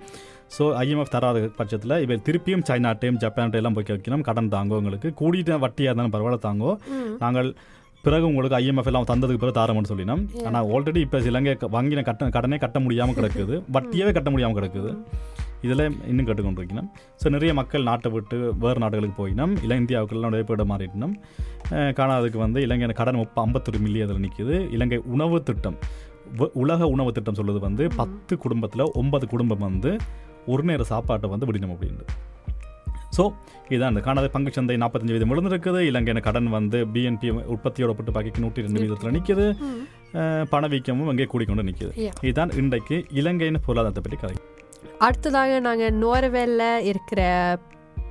ஸோ 0.58 0.62
ஐஎம்எஃப் 0.62 1.10
தராத 1.10 1.50
பட்சத்தில் 1.56 2.00
இவை 2.00 2.20
திருப்பியும் 2.24 2.62
சைனாட்டையும் 2.68 3.18
ஜப்பான்ட்டையும் 3.20 3.54
எல்லாம் 3.54 3.72
போய் 3.72 3.84
வைக்கணும் 3.88 4.20
கடன் 4.20 4.48
தாங்கோ 4.48 4.76
உங்களுக்கு 4.76 5.14
கூடிட்ட 5.14 5.58
வட்டியாக 5.58 5.94
இருந்தாலும் 5.94 6.12
பரவாயில்ல 6.12 6.38
தாங்கோ. 6.38 6.76
நாங்கள் 7.18 7.54
பிறகு 8.04 8.24
உங்களுக்கு 8.30 8.56
ஐஎம்எஃப் 8.58 8.88
எல்லாம் 8.90 9.06
தந்ததுக்கு 9.10 9.42
பிறகு 9.42 9.56
தாரம்னு 9.58 9.90
சொல்லினோம். 9.90 10.22
ஆனால் 10.48 10.66
ஆல்ரெடி 10.74 11.00
இப்போ 11.06 11.18
இலங்கை 11.30 11.52
வாங்கின 11.76 12.02
கட்ட 12.08 12.28
கடனே 12.36 12.56
கட்ட 12.64 12.78
முடியாமல் 12.84 13.16
கிடக்குது. 13.18 13.54
வட்டியவே 13.76 14.12
கட்ட 14.18 14.30
முடியாமல் 14.34 14.58
கிடக்குது. 14.58 14.90
இதில் 15.66 15.84
இன்னும் 16.10 16.26
கேட்டுக்கொண்டிருக்கணும் 16.26 16.88
ஸோ 17.20 17.28
நிறைய 17.34 17.52
மக்கள் 17.60 17.86
நாட்டை 17.88 18.10
விட்டு 18.16 18.36
வேறு 18.64 18.78
நாடுகளுக்கு 18.84 19.16
போயினோம். 19.20 19.54
இல்லை 19.62 19.76
இந்தியாவுக்குள்ள 19.82 20.28
நடைபெற 20.28 20.64
மாறிட்டோம். 20.72 21.14
காணாததுக்கு 21.98 22.38
வந்து 22.44 22.58
இலங்கை 22.66 22.94
கடன் 23.00 23.20
முப்ப 23.22 23.42
ஐம்பத்தொரு 23.46 23.80
மில்லியன் 23.86 24.08
அதில் 24.08 24.24
நிற்கிது 24.26 24.56
இலங்கை 24.76 25.00
உணவு 25.14 25.38
திட்டம். 25.48 25.78
உலக 26.62 26.88
உணவு 26.94 27.10
திட்டம் 27.16 27.38
சொல்லுது 27.40 27.60
வந்து 27.66 27.84
பத்து 28.00 28.36
குடும்பத்தில் 28.44 28.84
ஒன்பது 29.00 29.26
குடும்பம் 29.34 29.66
வந்து 29.68 29.92
ஒரு 30.46 30.62
நேர 30.62 30.82
சாப்பாட்டை 30.92 31.30
வந்து 31.34 31.46
விடணும் 31.48 31.72
அப்படின்னு. 31.74 32.04
ஸோ 33.16 33.22
இதான் 33.74 33.92
இந்த 33.92 34.02
காணாத 34.06 34.26
பங்கு 34.34 34.50
சந்தை 34.56 34.76
நாற்பத்தஞ்சு 34.82 35.14
வீதம் 35.14 35.30
விழுந்திருக்குது. 35.32 35.80
இலங்கையின் 35.90 36.26
கடன் 36.26 36.48
வந்து 36.56 36.78
பிஎன்பி 36.94 37.28
உற்பத்தியோட 37.54 37.92
ஒப்பிட்டு 37.92 38.14
பாக்கிக்கு 38.16 38.42
நூற்றி 38.44 38.64
ரெண்டு 38.66 38.82
வீதத்தில் 38.82 39.14
நிற்கிது 39.16 39.46
பணவீக்கமும் 40.52 41.10
அங்கே 41.12 41.26
கூடிக்கொண்டு 41.32 41.64
நிற்கிது. 41.68 41.92
இதுதான் 42.26 42.52
இன்றைக்கு 42.62 42.98
இலங்கையின் 43.20 43.64
பொருளாதாரத்தை 43.66 44.02
பற்றி 44.04 44.18
கதை. 44.22 44.36
அடுத்ததாக 45.06 45.58
நாங்கள் 45.66 45.98
நோர்வேல 46.04 46.62
இருக்கிற 46.90 47.20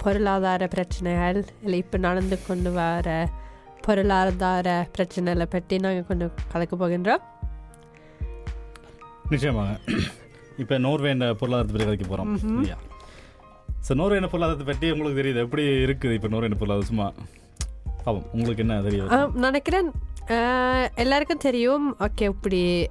பொருளாதார 0.03 0.63
பிரச்சனைகள் 0.75 1.39
இல்லை 1.65 1.77
இப்போ 1.83 1.97
நடந்து 2.07 2.37
கொண்டு 2.47 2.71
வர 2.79 3.07
பொருளாதார 3.85 4.67
பிரச்சனைகளை 4.95 5.47
பற்றி 5.55 5.75
நாங்கள் 5.85 6.07
கொஞ்சம் 6.09 6.33
கலக்க 6.53 6.75
போகின்றோம். 6.83 7.23
நிச்சயமாக. 9.33 9.71
இப்போ 10.63 10.75
நோர்வேண்ட 10.85 11.25
பொருளாதாரத்தை 11.41 11.73
பற்றி 11.73 11.87
கதைக்க 11.87 12.05
போகிறோம் 12.11 12.31
இல்லையா? 12.51 12.77
ஸோ 13.87 13.91
நோர்வேண்ட 13.91 14.27
பொருளாதாரத்தை 14.27 14.65
பற்றி 14.65 14.91
உங்களுக்கு 14.91 15.21
தெரியுது. 15.23 15.43
எப்படி 15.43 15.63
இருக்குது 15.63 16.13
இப்போ 16.13 16.27
நோர்வேண்ட 16.27 16.57
பொருளாதாரம்? 16.61 16.81
சும்மா 16.81 17.11
பாவம் 18.03 18.25
உங்களுக்கு 18.31 18.67
என்ன 18.67 18.81
தெரியும் 18.81 19.33
நினைக்கிறேன் 19.33 19.91
எல்லாருக்கும் 20.95 21.45
தெரியும். 21.47 21.95
ஓகே 21.99 22.21
இப்படி 22.21 22.87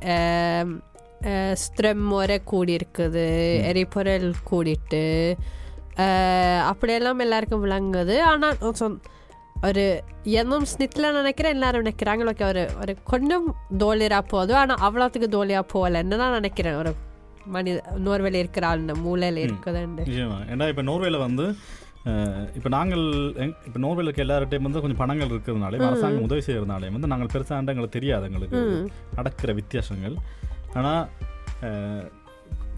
ஸ்ட்ரம் 1.60 2.02
முறை 2.12 2.40
கூடி 2.44 2.76
இருக்குது 2.76 3.26
எரிபொருள் 3.64 4.32
கூடிட்டு 4.50 5.34
அப்படியெல்லாம் 6.62 7.18
எல்லாருக்கும் 7.18 7.64
விளங்குது. 7.64 8.18
ஆனால் 8.20 8.56
சொ- 8.60 9.00
ஒரு 9.62 10.02
ஸ்னித்தில் 10.62 11.12
நினைக்கிறேன் 11.12 11.52
எல்லாரும் 11.52 11.84
நினைக்கிறாங்க. 11.84 12.24
ஓகே 12.32 12.46
ஒரு 12.48 12.70
ஒரு 12.80 12.96
கொஞ்சம் 13.04 13.54
தோலிரா 13.78 14.20
போதும். 14.20 14.56
ஆனால் 14.56 14.82
அவ்வளோத்துக்கு 14.86 15.28
தோலியா 15.36 15.62
போகலன்னு 15.74 16.16
தான் 16.16 16.32
நினைக்கிறேன். 16.32 16.74
ஒரு 16.74 16.92
மனித 17.46 17.82
நோர்வேல 18.04 18.34
இருக்கிற 18.34 18.66
ஆள் 18.66 18.80
மூலையில் 18.80 19.50
நிச்சயமா 19.56 20.38
ஏன்னா 20.52 20.68
இப்போ 20.68 20.82
நோர்வேல 20.82 21.18
வந்து 21.18 21.56
இப்போ 22.54 22.68
நாங்கள் 22.68 23.04
இப்போ 23.66 23.78
நோர்வேல 23.80 24.02
இருக்க 24.02 24.24
எல்லார்ட்டையும் 24.24 24.62
வந்து 24.62 24.80
கொஞ்சம் 24.80 24.96
பணங்கள் 24.96 25.28
இருக்கிறதுனாலே 25.28 25.86
அரசாங்கம் 25.86 26.22
உதவி 26.22 26.40
செய்யறதுனாலே 26.46 26.92
வந்து 26.92 27.06
நாங்கள் 27.06 27.28
பெருசாக 27.32 27.58
எங்களுக்கு 27.58 27.88
தெரியாது 27.88 28.24
எங்களுக்கு. 28.24 28.90
நடக்கிற 29.14 29.52
வித்தியாசங்கள். 29.52 30.14
ஆனால் 30.74 31.08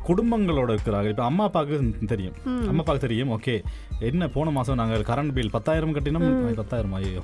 குடும்பங்களோட 0.06 0.68
இருக்கிறாங்க 0.74 1.08
இப்போ 1.12 1.24
அம்மா 1.28 1.44
அப்பாவுக்கு 1.48 2.06
தெரியும். 2.12 2.36
அம்மா 2.70 2.82
அப்பாவுக்கு 2.82 3.04
தெரியும். 3.06 3.30
ஓகே 3.36 3.54
என்ன 4.08 4.28
போன 4.36 4.50
மாதம் 4.56 4.78
நாங்கள் 4.80 5.04
கரண்ட் 5.10 5.34
பில் 5.36 5.52
பத்தாயிரம் 5.56 5.94
கட்டினோம். 5.96 6.26
பத்தாயிரம்? 6.60 6.94
ஐயோ. 6.98 7.22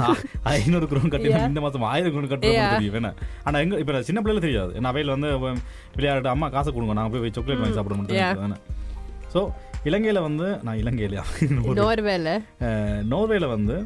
ஐநூறு 0.54 0.86
குரோன் 0.92 1.12
கட்டினோம். 1.14 1.46
இந்த 1.52 1.62
மாதம் 1.66 1.86
ஆயிரம் 1.92 2.14
குரோன் 2.16 2.30
கட்டணும் 2.32 2.74
தெரியும். 2.76 2.98
என்ன? 3.00 3.12
ஆனால் 3.44 3.62
எங்க 3.66 3.78
இப்போ 3.84 4.02
சின்ன 4.10 4.22
பிள்ளைல 4.24 4.44
தெரியாது. 4.46 4.72
ஏன்னா 4.80 4.92
அவையில் 4.94 5.14
வந்து 5.16 5.30
விளையாட்டு 5.98 6.34
அம்மா 6.34 6.48
காசு 6.56 6.74
கொடுங்க. 6.76 6.96
நாங்கள் 7.00 7.24
போய் 7.24 7.36
சாக்லேட் 7.38 7.62
வாங்கி 7.64 7.78
சாப்பிட 7.80 7.96
முடியும் 8.00 8.58
ஸோ 9.34 9.40
இலங்கையில் 9.90 10.26
வந்து 10.28 10.46
நான் 10.66 10.80
இலங்கையிலையா? 10.82 11.24
நோர்வேல. 11.80 12.30
நோர்வேல 13.12 13.48
வந்து 13.56 13.76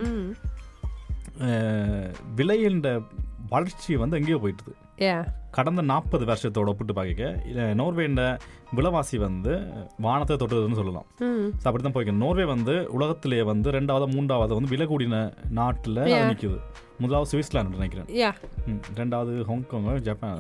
விலையின்ற 2.39 2.89
வளர்ச்சி 3.53 3.93
வந்து 4.03 4.19
எங்கேயோ 4.21 4.39
போயிட்டுது. 4.43 4.73
கடந்த 5.57 5.83
நாற்பது 5.91 6.25
வருஷத்தோட 6.31 6.73
ஒப்பிட்டு 6.73 6.95
பார்க்க 6.99 7.75
நோர்வேண்ட 7.81 8.23
விலைவாசி 8.77 9.17
வந்து 9.27 9.53
வானத்தை 10.07 10.35
தொட்டதுன்னு 10.41 10.79
சொல்லலாம். 10.81 11.07
ஸோ 11.61 11.65
அப்படி 11.69 11.83
தான் 11.85 11.97
போய்க்கு 11.97 12.15
நோர்வே 12.25 12.45
வந்து 12.55 12.75
உலகத்திலேயே 12.97 13.45
வந்து 13.53 13.69
ரெண்டாவது 13.79 14.09
மூன்றாவது 14.15 14.59
வந்து 14.59 14.73
விலை 14.75 14.87
கூடின 14.91 15.23
நாட்டில் 15.59 16.03
நிற்குது 16.31 16.59
முதலாவது 17.03 17.31
சுவிட்சர்லாந்து 17.33 17.79
நினைக்கிறேன். 17.79 18.09
ரெண்டாவது 19.01 19.33
ஹாங்காங் 19.51 19.89
ஜப்பான். 20.09 20.37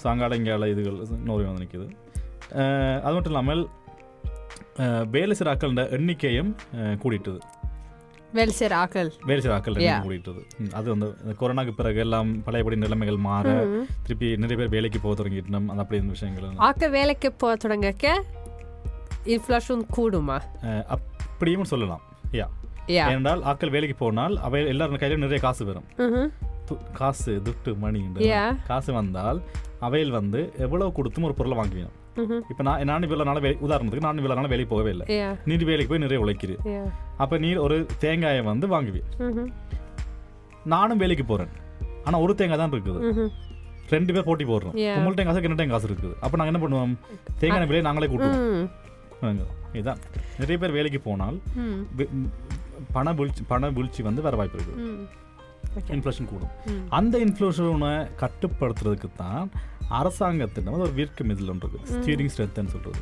ஸோ 0.00 0.06
அங்கால 0.14 0.38
இங்கால 0.40 0.70
இதுகள் 0.74 0.98
நோர்வே 1.30 1.48
வந்து 1.50 1.64
நிற்குது 1.64 1.88
அது 3.04 3.14
மட்டும் 3.14 3.32
இல்லாமல் 3.34 3.62
வேலை 5.14 5.34
சிறாக்கள 5.38 5.82
எண்ணிக்கையும் 5.96 6.52
கூடிட்டுது. 7.02 7.40
வேலை 8.32 8.52
செய்கிற 8.52 8.74
ஆக்கள். 8.76 9.08
வேலை 9.24 9.40
சிறாக்கள் 9.42 9.76
எண்ணிக்கை 9.76 10.02
கூடிட்டுது 10.04 10.42
ம், 10.58 10.70
அது 10.72 10.86
வந்து 10.90 11.08
இந்த 11.22 11.34
கொரோனாக்கு 11.40 11.70
பிறகு 11.70 11.98
எல்லாம் 11.98 12.42
பழையபடி 12.42 12.76
நிலைமைகள் 12.76 13.18
மாற 13.24 13.46
திருப்பி 14.02 14.28
நிறைய 14.36 14.56
பேர் 14.56 14.68
வேலைக்கு 14.68 15.00
போக 15.00 15.14
தொடங்கிட்டோம். 15.14 15.68
அது 15.68 15.80
அப்படி 15.80 16.00
இந்த 16.00 16.12
விஷயங்கள் 16.12 16.60
ஆக்க 16.60 16.88
வேலைக்கு 16.88 17.30
போக 17.34 17.54
தொடங்கக்க 17.56 18.06
இன்ஃப்ளேஷன் 19.26 19.84
கூடுமா? 19.96 20.38
அப்படியும் 20.88 21.64
சொல்லலாம். 21.64 22.04
யா. 22.32 22.46
ஏனென்றால் 23.00 23.42
ஆட்கள் 23.42 23.70
வேலைக்கு 23.70 23.96
போனால் 23.96 24.36
அவை 24.38 24.60
எல்லாரும் 24.66 25.00
கையில 25.02 25.18
நிறைய 25.18 25.40
காசு 25.40 25.64
வரும். 25.64 25.88
காசு 26.92 27.32
துட்டு 27.44 27.70
மணி 27.78 28.00
Yeah. 28.26 28.50
காசு 28.66 28.92
வந்தால் 28.92 29.38
அவையில் 29.78 30.10
வந்து 30.10 30.40
எவ்வளவு 30.58 30.90
கொடுத்தும் 30.92 31.24
ஒரு 31.24 31.34
பொருளை 31.34 31.56
வாங்குவேன் 31.56 31.86
ம்ஹும். 31.86 31.99
இப்போ 32.50 32.62
நான் 32.62 32.84
நான் 32.84 33.02
இவ்வளோ 33.02 33.24
வேலை 33.40 33.56
உதாரணத்துக்கு 33.60 34.06
நான் 34.06 34.18
நாள் 34.36 34.52
வேலைக்கு 34.52 34.72
போகவே 34.74 34.90
இல்லை. 34.90 35.06
யா 35.16 35.28
நீ 35.46 35.56
வேலைக்கு 35.64 35.92
போய் 35.92 36.04
நிறைய 36.04 36.22
உழைக்கிறீ 36.24 36.54
அப்போ 37.18 37.38
நீ 37.38 37.54
ஒரு 37.56 37.76
தேங்காயை 37.98 38.40
வந்து 38.42 38.66
வாங்குவேன் 38.66 39.06
ம்ஹும். 39.20 39.50
நானும் 40.64 40.98
வேலைக்கு 40.98 41.24
போகிறேன் 41.24 41.52
ஆனால் 42.04 42.22
ஒரு 42.22 42.34
தேங்காய் 42.34 42.60
தான் 42.62 42.74
இருக்குது. 42.76 43.00
ம்ஹும். 43.10 43.30
ரெண்டு 43.90 44.12
பேர் 44.14 44.26
போட்டி 44.28 44.44
போடுறோம். 44.44 44.74
உங்கள்ட்ட 44.98 45.24
காசு 45.24 45.40
என்ன 45.42 45.66
காசு 45.66 45.88
இருக்குது. 45.90 46.14
அப்போ 46.20 46.36
நாங்கள் 46.36 46.52
என்ன 46.54 46.62
பண்ணுவோம்? 46.64 46.92
தேங்காய் 47.40 47.68
விலையை 47.70 47.84
நாங்களே 47.88 48.06
கூட்டுவோம். 48.06 48.68
வாங்க. 49.22 49.42
இதுதான் 49.72 50.00
நிறைய 50.38 50.58
பேர் 50.58 50.76
வேலைக்கு 50.76 51.00
போனால் 51.00 51.36
ம், 51.56 51.80
பண 52.92 53.12
வீழ்ச்சி 53.12 53.42
பண 53.48 53.68
வீழ்ச்சி 53.70 54.02
வந்து 54.02 54.22
வர 54.22 54.36
வாய்ப்பு 54.36 54.58
இருக்குது. 54.58 54.84
ம். 54.86 55.02
இன்ஃப்ளேஷன் 55.90 56.28
கூடும். 56.28 56.52
ம். 56.70 56.80
அந்த 56.90 57.14
இன்ஃப்ளேஷனை 57.18 57.90
கட்டுப்படுத்துறதுக்கு 58.22 59.10
தான் 59.16 59.44
அரசாங்கத்தின் 59.98 60.66
வந்து 60.66 60.86
ஒரு 60.86 60.94
விற்கும் 60.94 61.30
இதில் 61.32 61.50
ஒன்று 61.50 61.66
இருக்குது 61.66 61.94
ஸ்டீரிங் 61.96 62.30
ஸ்ட்ரென்த்னு 62.32 62.72
சொல்கிறது 62.74 63.00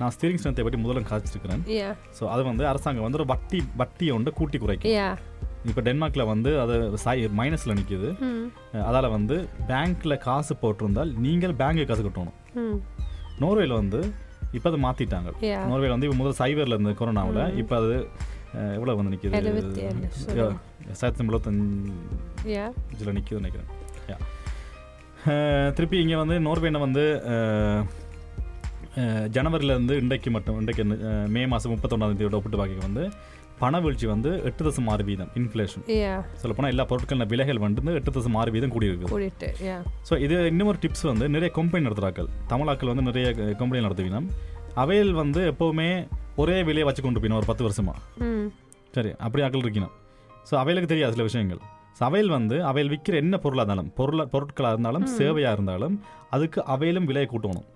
நான் 0.00 0.12
ஸ்டீரிங் 0.16 0.40
ஸ்ட்ரென்த்தை 0.40 0.64
பற்றி 0.66 0.80
முதல்ல 0.82 1.02
காய்ச்சிருக்கிறேன் 1.08 1.62
ஸோ 2.18 2.24
அது 2.28 2.42
வந்து 2.44 2.64
அரசாங்கம் 2.66 3.06
வந்து 3.06 3.20
ஒரு 3.20 3.26
வட்டி 3.26 3.60
வட்டியை 3.76 4.12
ஒன்று 4.16 4.32
கூட்டி 4.32 4.58
குறைக்கும். 4.58 4.92
இப்போ 5.64 5.80
டென்மார்க்கில் 5.80 6.30
வந்து 6.30 6.50
அது 6.60 6.74
சாய் 6.98 7.22
மைனஸில் 7.38 7.76
நிற்கிது 7.78 8.10
ம். 8.26 8.46
அதால் 8.84 9.10
வந்து 9.10 9.36
பேங்க்கில் 9.70 10.22
காசு 10.26 10.54
போட்டிருந்தால் 10.62 11.12
நீங்கள் 11.18 11.54
பேங்க்கு 11.60 11.86
காசு 11.86 12.04
கட்டணும். 12.04 12.36
ம். 12.62 12.78
நோர்வேல 13.40 13.74
வந்து 13.74 14.00
இப்போ 14.52 14.66
அதை 14.70 14.78
மாற்றிட்டாங்க. 14.84 15.30
நோர்வேல 15.70 15.94
வந்து 15.96 16.06
இப்போ 16.08 16.18
முதல்ல 16.20 16.40
சைபரில் 16.40 16.76
இருந்த 16.76 16.94
கொரோனாவில். 17.00 17.42
இப்போ 17.62 17.74
அது 17.80 17.94
எவ்வளோ 18.76 18.94
வந்து 18.94 19.12
நிற்கிது 19.14 19.34
எண்பத்தஞ்சு 21.22 21.94
யா 22.56 22.66
இதில் 22.94 23.14
நிற்கிது 23.16 23.40
நினைக்கிறேன். 23.42 23.70
திருப்பி 25.76 25.96
இங்கே 26.02 26.18
வந்து 26.22 26.36
நோர்வேனை 26.48 26.80
வந்து 26.86 27.04
ஜனவரியிலேருந்து 29.36 29.96
இன்றைக்கு 30.02 30.28
மட்டும் 30.36 30.56
இன்றைக்கு 30.60 30.84
மே 31.34 31.42
மாதம் 31.52 31.72
முப்பத்தொன்னாம் 31.72 32.14
தேதியோட 32.14 32.38
ஒப்பிட்டு 32.38 32.60
பார்க்க 32.60 32.86
வந்து 32.88 33.02
பண 33.60 33.78
வீழ்ச்சி 33.84 34.06
வந்து 34.12 34.30
எட்டு 34.48 34.62
தசம் 34.66 34.88
ஆறு 34.92 35.04
வீதம் 35.08 35.30
இன்ஃப்ளேஷன் 35.38 35.84
சொல்லப்போனால் 36.40 36.72
எல்லா 36.74 36.84
பொருட்களின் 36.90 37.30
விலைகள் 37.32 37.60
வந்து 37.64 37.94
எட்டு 38.00 38.12
தசம் 38.16 38.36
ஆறு 38.40 38.50
வீதம் 38.56 38.72
கூடியிருக்கு. 38.74 39.52
ஸோ 40.08 40.16
இது 40.24 40.36
இன்னும் 40.52 40.70
ஒரு 40.72 40.80
டிப்ஸ் 40.84 41.06
வந்து 41.10 41.26
நிறைய 41.34 41.50
கம்பெனி 41.58 41.86
நடத்துகிறாக்கள் 41.86 42.28
தமிழாக்கள் 42.52 42.92
வந்து 42.92 43.06
நிறைய 43.10 43.28
கம்பெனி 43.62 43.84
நடத்துவினோம் 43.86 44.28
அவையில் 44.82 45.12
வந்து 45.22 45.42
எப்போவுமே 45.52 45.88
ஒரே 46.42 46.56
விலையை 46.68 46.86
வச்சு 46.88 47.02
கொண்டு 47.06 47.20
போயினோம் 47.22 47.40
ஒரு 47.42 47.50
பத்து 47.50 47.66
வருஷமா. 47.68 47.94
சரி 48.96 49.10
அப்படி 49.26 49.44
ஆக்கள் 49.46 49.64
இருக்கணும். 49.64 49.94
ஸோ 50.48 50.54
அவைகளுக்கு 50.60 50.90
தெரியாது 50.90 51.14
சில 51.14 51.26
விஷயங்கள். 51.26 51.60
அவையில் 52.04 52.32
வந்து 52.34 52.56
அவையில் 52.68 52.92
விற்கிற 52.92 53.14
என்ன 53.20 53.36
பொருளாக 53.38 53.64
இருந்தாலும் 53.64 53.88
பொருள 53.96 54.24
பொருட்களாக 54.26 54.74
இருந்தாலும் 54.74 55.06
சேவையாக 55.16 55.56
இருந்தாலும் 55.56 55.94
அதுக்கு 56.34 56.60
அவையிலும் 56.74 57.08
விலையை 57.08 57.28
கூட்டணும். 57.28 57.66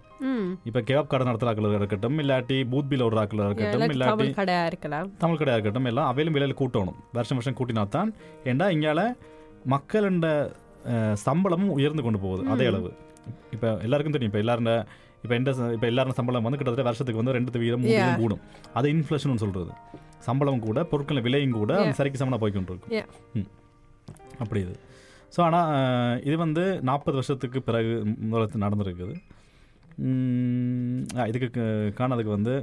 இப்போ 0.69 0.81
கேப் 0.89 1.09
கடை 1.09 1.25
நடத்துறாக்கள் 1.29 1.77
இருக்கட்டும் 1.79 2.19
இல்லாட்டி 2.23 2.57
பூத் 2.73 2.91
பில் 2.91 3.05
ஓடுறாக்கள் 3.07 3.41
இருக்கட்டும் 3.47 3.83
இல்லாட்டி 3.95 4.27
கடையா 4.37 4.61
இருக்கலாம். 4.71 5.09
தமிழ் 5.23 5.41
கடையாக 5.41 5.59
இருக்கட்டும் 5.59 5.89
எல்லாம் 5.91 6.09
அவையிலும் 6.11 6.37
விலையில் 6.37 6.59
கூட்டணும். 6.61 6.99
வருஷம் 7.13 7.39
வருஷம் 7.39 7.57
கூட்டினா 7.61 7.85
தான் 7.91 8.11
ஏண்டா 8.45 8.69
இங்கால 8.77 9.01
மக்களோட 9.75 10.29
அஹ், 10.93 11.17
சம்பளமும் 11.25 11.75
உயர்ந்து 11.75 12.03
கொண்டு 12.03 12.21
போகுது 12.21 12.45
அதே 12.53 12.65
அளவு. 12.71 12.89
இப்போ 13.55 13.69
எல்லாருக்கும் 13.85 14.15
தெரியும் 14.15 14.33
இப்போ 14.33 14.41
எல்லாரும் 14.41 14.71
இப்போ 15.25 15.35
எந்த 15.37 15.51
இப்போ 15.75 15.87
எல்லாரும் 15.87 16.17
சம்பளம் 16.17 16.47
வந்து 16.47 16.59
கிட்டத்தட்ட 16.59 16.87
வருஷத்துக்கு 16.89 17.21
வந்து 17.21 17.35
ரெண்டு 17.37 17.59
வீதம் 17.59 17.85
கூடும். 18.21 18.41
அது 18.75 18.87
இன்ஃப்ளேஷன் 18.95 19.43
சொல்றது. 19.45 19.71
சம்பளம் 20.23 20.65
கூட 20.65 20.81
பொருட்களின் 20.91 21.27
விலையும் 21.27 21.57
கூட 21.57 21.73
அந்த. 21.79 21.97
சரிக்கு 21.99 22.21
சமனாக 22.21 22.41
போய்க்கொண்டு 22.43 22.73
இருக்கும் 22.73 22.95
Yeah. 22.97 23.07
ம். 23.35 23.49
அப்படி 24.39 24.61
இது 24.61 24.75
ஸோ 25.33 25.41
ஆனால் 25.43 25.71
இது 26.25 26.37
வந்து 26.41 26.65
நாற்பது 26.89 27.17
வருஷத்துக்கு 27.17 27.59
பிறகு 27.63 27.93
முதலத்து 28.25 28.65
நடந்திருக்குது 28.65 29.15
இதுக்கு 31.31 31.63
காணதுக்கு 31.97 32.33
வந்து 32.35 32.55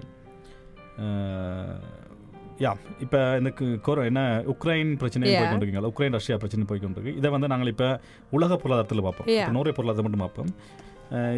யா 2.59 2.71
இப்போ 3.03 3.19
இந்த 3.37 3.49
கொரோ 3.85 4.01
என்ன 4.07 4.21
உக்ரைன் 4.53 4.89
பிரச்சனை 4.97 5.25
Yeah. 5.25 5.39
போய்க்கொண்டிருக்கீங்களா 5.39 5.91
உக்ரைன் 5.91 6.17
ரஷ்யா 6.17 6.37
பிரச்சனை 6.37 6.65
போய்க்கொண்டிருக்கு 6.69 7.13
இதை 7.19 7.29
வந்து 7.35 7.51
நாங்கள் 7.53 7.71
இப்போ 7.73 7.87
உலக 8.31 8.57
பொருளாதாரத்தில் 8.57 9.05
பார்ப்போம் 9.05 9.55
நூறு 9.55 9.75
பொருளாதாரம் 9.77 10.07
மட்டும் 10.07 10.25
பார்ப்போம் 10.25 10.51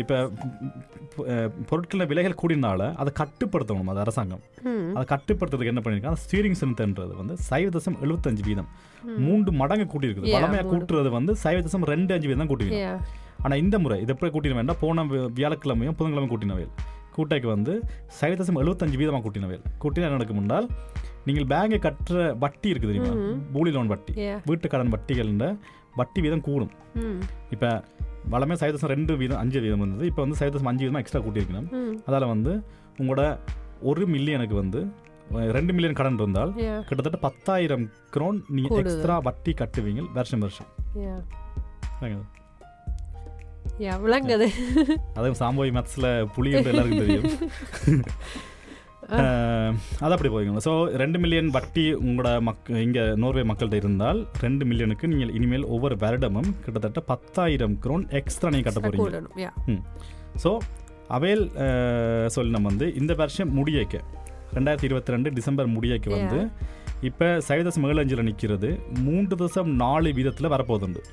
இப்போ 0.02 0.16
பொருட்களின் 1.70 2.10
விலைகள் 2.12 2.40
கூடினால 2.42 2.88
அதை 3.02 3.12
கட்டுப்படுத்தணும் 3.20 3.92
அது 3.94 4.02
அரசாங்கம். 4.04 4.42
அதை 4.96 5.04
கட்டுப்படுத்துறதுக்கு 5.14 5.74
என்ன 5.74 5.82
பண்ணியிருக்காங்க? 5.84 6.22
ஸ்டீரிங் 6.24 6.58
சென்டர்ன்றது 6.62 7.14
வந்து 7.22 7.36
சைவ 7.50 7.68
தசம் 7.76 7.98
எழுபத்தஞ்சு 8.06 8.44
வீதம் 8.50 8.70
மூன்று 9.26 9.52
மடங்கு 9.62 9.86
கூட்டியிருக்குது. 9.94 10.34
வளமையாக. 10.38 10.68
கூட்டுறது 10.74 11.12
வந்து 11.18 11.34
சைவ 11.44 11.60
தசம் 11.68 11.88
ரெண்டு 11.94 12.14
அஞ்சு 12.18 12.30
வீதம் 12.32 12.44
தான் 12.44 12.52
Yeah. 12.82 12.98
ஆனால் 13.46 13.62
இந்த 13.64 13.76
முறை 13.84 13.96
இது 14.04 14.12
எப்படி 14.14 14.30
கூட்டின 14.34 14.58
வேண்டாம்? 14.58 14.80
போன 14.82 15.04
வியாழக்கிழமையும் 15.38 15.96
புதன்கிழமை 16.00 16.28
கூட்டினவையில் 16.34 16.74
கூட்டைக்கு 17.16 17.48
வந்து 17.56 17.74
சைவ 18.18 18.34
தசம் 18.42 18.60
எழுபத்தஞ்சு 18.64 18.98
வீதமாக 19.02 19.24
கூட்டினவையில் 19.26 19.64
கூட்டினா 19.84 20.12
நடக்கும் 20.16 20.40
முன்னால் 20.40 20.68
நீங்கள் 21.28 21.48
பேங்கை 21.52 21.80
கட்டுற 21.86 22.20
வட்டி 22.44 22.68
இருக்குது 22.72 22.92
தெரியுமா? 22.92 23.14
பூலி 23.56 23.72
லோன் 23.76 23.90
வட்டி. 23.94 24.14
Yeah. 24.28 24.38
வீட்டு 24.50 24.68
கடன் 24.74 24.94
வட்டிகள்ன்ற 24.96 25.48
வட்டி 25.96 26.22
வீதம் 26.22 26.46
கூடும். 26.48 26.72
இப்போ 27.50 27.70
வளமே 28.32 28.56
சைவ 28.62 28.72
தசம் 28.78 28.94
ரெண்டு 28.96 29.14
வீதம் 29.22 29.42
அஞ்சு 29.44 29.60
வீதம் 29.62 29.82
இருந்தது. 29.84 30.06
இப்போ 30.10 30.22
வந்து 30.22 30.38
சைவ 30.42 30.52
தசம் 30.58 30.72
அஞ்சு 30.72 30.84
வீதமாக 30.88 31.04
எக்ஸ்ட்ரா 31.04 31.22
கூட்டியிருக்கணும். 31.22 31.70
அதால் 32.06 32.32
வந்து 32.34 32.54
உங்களோட 32.98 33.24
ஒரு 33.82 34.04
மில்லியனுக்கு 34.08 34.56
வந்து 34.64 34.82
ரெண்டு 35.56 35.72
மில்லியன் 35.74 35.98
கடன் 36.00 36.20
இருந்தால். 36.22 36.54
கிட்டத்தட்ட 36.88 37.20
பத்தாயிரம் 37.28 37.86
க்ரோன் 38.16 38.40
நீங்கள். 38.48 38.84
எக்ஸ்ட்ரா 38.84 39.18
வட்டி 39.28 39.52
கட்டுவீங்க 39.52 40.04
வருஷம் 40.14 40.44
வருஷம். 40.46 40.70
விளங்குது. 43.80 44.48
அதுவும் 45.20 45.40
சாம்போய் 45.42 45.74
மேத்ஸில் 45.78 46.10
புளி 46.36 46.52
என்று 46.58 46.72
எல்லாருக்கும் 46.72 47.04
தெரியும். 47.06 47.30
அது 50.04 50.14
அப்படி 50.16 50.30
போய்க்கணும் 50.34 50.64
ஸோ 50.66 50.74
ரெண்டு 51.02 51.18
மில்லியன் 51.24 51.50
வட்டி 51.56 51.86
உங்களோட 52.06 52.30
மக் 52.48 52.70
இங்கே 52.84 53.04
நோர்வே 53.24 53.44
மக்கள்கிட்ட 53.50 53.84
இருந்தால் 53.84 54.20
ரெண்டு 54.46 54.66
மில்லியனுக்கு 54.70 55.10
நீங்கள் 55.14 55.34
இனிமேல் 55.38 55.66
ஒவ்வொரு 55.76 55.96
வருடமும் 56.04 56.50
கிட்டத்தட்ட 56.66 57.02
பத்தாயிரம் 57.12 57.76
க்ரோன் 57.86 58.06
எக்ஸ்ட்ரா 58.20 58.52
நீங்கள் 58.56 58.68
கட்ட 58.68 58.82
போகிறீங்க. 58.88 59.50
ஸோ 60.44 60.52
அவைல் 61.18 61.46
சொல்லி 62.36 62.54
நம்ம 62.58 62.70
வந்து 62.74 62.90
இந்த 63.02 63.14
வருஷம் 63.22 63.52
முடியக்க 63.60 64.04
ரெண்டாயிரத்தி 64.58 64.88
இருபத்தி 64.90 65.16
ரெண்டு 65.16 65.30
டிசம்பர் 65.40 65.74
முடியக்க 65.78 66.10
வந்து 66.18 66.40
இப்போ 67.10 67.28
சைவ 67.48 67.62
தசம் 67.68 67.86
ஏழு 67.90 68.02
அஞ்சில் 68.04 68.28
நிற்கிறது 68.30 68.70
மூன்று 69.08 69.36
தசம் 69.44 69.72
நாலு 69.84 70.10
வீதத்தில் 70.20 70.54
வரப்போகுதுண்டு. 70.56 71.04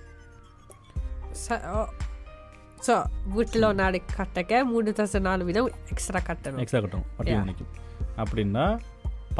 So, 2.87 2.97
வீட்டில் 3.37 3.67
நாடு 3.79 3.99
கட்டக்க 4.17 4.61
மூணு 4.73 4.91
தசம் 4.99 5.25
நாலு 5.29 5.43
வீதம் 5.49 5.69
எக்ஸ்ட்ரா 5.93 6.21
கட்டணும். 6.29 6.61
எக்ஸ்ட்ரா 6.63 6.81
கட்டணும் 6.85 7.07
அப்படின்னா 8.23 8.67